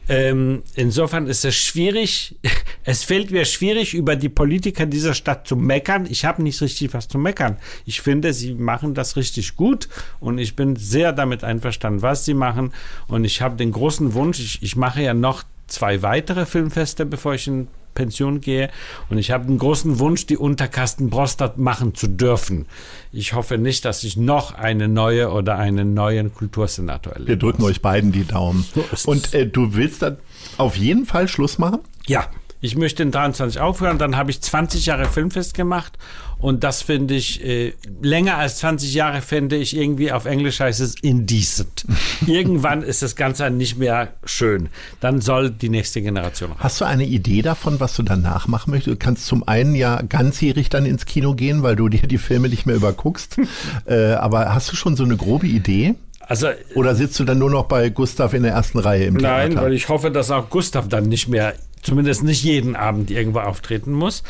[0.09, 2.37] Ähm, insofern ist es schwierig,
[2.85, 6.07] es fällt mir schwierig, über die Politiker dieser Stadt zu meckern.
[6.11, 7.57] Ich habe nicht richtig was zu meckern.
[7.87, 9.89] Ich finde, sie machen das richtig gut
[10.21, 12.73] und ich bin sehr damit einverstanden, was sie machen.
[13.07, 17.35] Und ich habe den großen Wunsch, ich, ich mache ja noch zwei weitere Filmfeste, bevor
[17.35, 18.71] ich in Pension gehe.
[19.11, 22.67] Und ich habe den großen Wunsch, die Unterkasten Brostad machen zu dürfen.
[23.13, 27.29] Ich hoffe nicht, dass ich noch eine neue oder einen neuen Kultursenator erlebe.
[27.31, 28.65] Wir drücken euch beiden die Daumen.
[28.95, 30.19] So Und äh, du willst dann
[30.57, 31.81] auf jeden Fall Schluss machen?
[32.07, 32.27] Ja,
[32.65, 35.99] ich möchte in 23 aufhören, dann habe ich 20 Jahre Filmfest gemacht
[36.43, 37.73] und das finde ich, äh,
[38.03, 41.87] länger als 20 Jahre fände ich irgendwie, auf Englisch heißt es indecent.
[42.27, 44.69] Irgendwann ist das Ganze nicht mehr schön.
[45.01, 46.51] Dann soll die nächste Generation.
[46.51, 46.59] Haben.
[46.59, 48.97] Hast du eine Idee davon, was du danach machen möchtest?
[48.97, 52.49] Du kannst zum einen ja ganzjährig dann ins Kino gehen, weil du dir die Filme
[52.49, 53.37] nicht mehr überguckst.
[53.87, 55.95] äh, aber hast du schon so eine grobe Idee?
[56.21, 59.49] Also, Oder sitzt du dann nur noch bei Gustav in der ersten Reihe im Theater?
[59.49, 63.41] Nein, weil ich hoffe, dass auch Gustav dann nicht mehr zumindest nicht jeden Abend irgendwo
[63.41, 64.23] auftreten muss.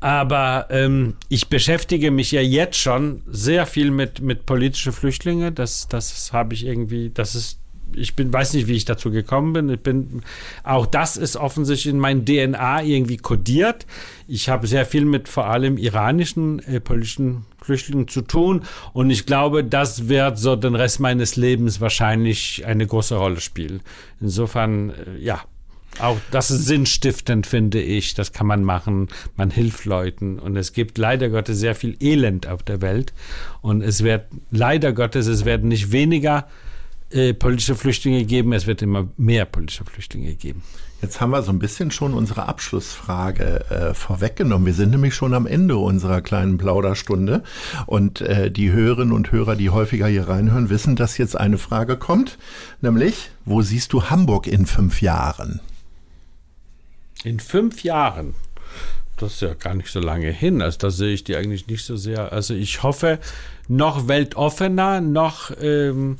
[0.00, 5.54] Aber ähm, ich beschäftige mich ja jetzt schon sehr viel mit, mit politischen Flüchtlingen.
[5.54, 7.60] Das, das habe ich irgendwie, das ist
[7.94, 9.68] ich bin, weiß nicht, wie ich dazu gekommen bin.
[9.68, 10.22] Ich bin,
[10.62, 13.86] auch das ist offensichtlich in mein DNA irgendwie kodiert.
[14.28, 19.26] Ich habe sehr viel mit vor allem iranischen äh, politischen Flüchtlingen zu tun und ich
[19.26, 23.80] glaube, das wird so den Rest meines Lebens wahrscheinlich eine große Rolle spielen.
[24.20, 25.42] Insofern, äh, ja,
[25.98, 28.14] auch das ist sinnstiftend, finde ich.
[28.14, 29.08] Das kann man machen.
[29.36, 30.38] Man hilft Leuten.
[30.38, 33.12] Und es gibt leider Gottes sehr viel Elend auf der Welt.
[33.60, 36.46] Und es wird leider Gottes, es werden nicht weniger
[37.10, 40.62] äh, politische Flüchtlinge geben, es wird immer mehr politische Flüchtlinge geben.
[41.02, 44.66] Jetzt haben wir so ein bisschen schon unsere Abschlussfrage äh, vorweggenommen.
[44.66, 47.42] Wir sind nämlich schon am Ende unserer kleinen Plauderstunde.
[47.86, 51.96] Und äh, die Hörerinnen und Hörer, die häufiger hier reinhören, wissen, dass jetzt eine Frage
[51.96, 52.38] kommt.
[52.80, 55.60] Nämlich, wo siehst du Hamburg in fünf Jahren?
[57.24, 58.34] In fünf Jahren?
[59.16, 60.62] Das ist ja gar nicht so lange hin.
[60.62, 62.32] Also da sehe ich die eigentlich nicht so sehr.
[62.32, 63.18] Also ich hoffe,
[63.68, 66.18] noch weltoffener, noch, ähm,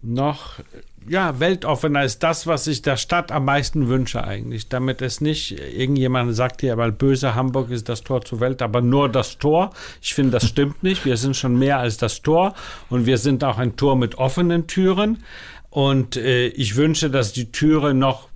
[0.00, 0.60] noch
[1.08, 4.68] ja, weltoffener ist das, was ich der Stadt am meisten wünsche eigentlich.
[4.68, 8.80] Damit es nicht, irgendjemand sagt hier, weil böse Hamburg ist das Tor zur Welt, aber
[8.80, 9.70] nur das Tor.
[10.02, 11.04] Ich finde, das stimmt nicht.
[11.04, 12.54] Wir sind schon mehr als das Tor
[12.88, 15.22] und wir sind auch ein Tor mit offenen Türen.
[15.70, 18.28] Und äh, ich wünsche, dass die Türen noch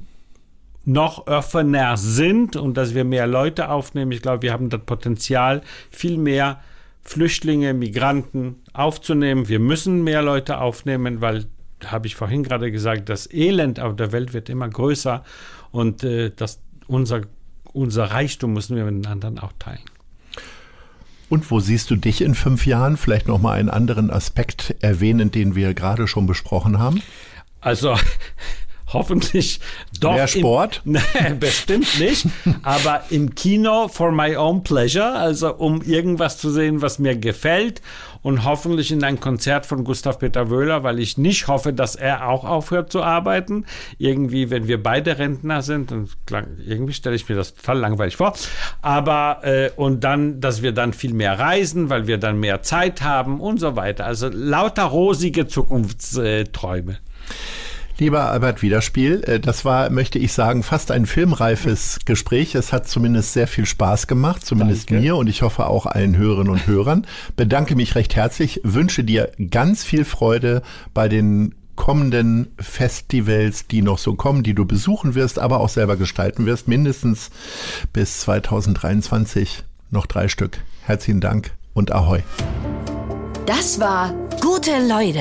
[0.85, 4.13] noch offener sind und dass wir mehr Leute aufnehmen.
[4.13, 6.61] Ich glaube, wir haben das Potenzial, viel mehr
[7.03, 9.49] Flüchtlinge, Migranten aufzunehmen.
[9.49, 11.47] Wir müssen mehr Leute aufnehmen, weil
[11.87, 15.25] habe ich vorhin gerade gesagt, das Elend auf der Welt wird immer größer
[15.71, 17.23] und äh, das, unser,
[17.73, 19.81] unser Reichtum müssen wir mit den anderen auch teilen.
[21.29, 22.97] Und wo siehst du dich in fünf Jahren?
[22.97, 27.03] Vielleicht noch mal einen anderen Aspekt erwähnen, den wir gerade schon besprochen haben.
[27.61, 27.97] Also
[28.93, 29.61] hoffentlich
[30.01, 30.15] doch.
[30.15, 30.83] Mehr Sport?
[30.85, 31.01] Im, nee,
[31.39, 32.27] bestimmt nicht.
[32.63, 37.81] aber im Kino for my own pleasure, also um irgendwas zu sehen, was mir gefällt
[38.23, 42.29] und hoffentlich in ein Konzert von Gustav Peter Wöhler, weil ich nicht hoffe, dass er
[42.29, 43.65] auch aufhört zu arbeiten.
[43.99, 46.11] Irgendwie, wenn wir beide Rentner sind, und
[46.67, 48.35] irgendwie stelle ich mir das total langweilig vor.
[48.83, 53.03] Aber äh, und dann, dass wir dann viel mehr reisen, weil wir dann mehr Zeit
[53.03, 54.05] haben und so weiter.
[54.05, 56.99] Also lauter rosige Zukunftsträume.
[58.01, 62.55] Lieber Albert Wiederspiel, äh, das war, möchte ich sagen, fast ein filmreifes Gespräch.
[62.55, 65.03] Es hat zumindest sehr viel Spaß gemacht, zumindest Danke.
[65.03, 67.07] mir und ich hoffe auch allen Hörerinnen und Hörern.
[67.37, 70.63] Bedanke mich recht herzlich, wünsche dir ganz viel Freude
[70.95, 75.97] bei den kommenden Festivals, die noch so kommen, die du besuchen wirst, aber auch selber
[75.97, 77.31] gestalten wirst, mindestens
[77.93, 80.57] bis 2023 noch drei Stück.
[80.85, 82.21] Herzlichen Dank und Ahoi.
[83.45, 85.21] Das war Gute Leute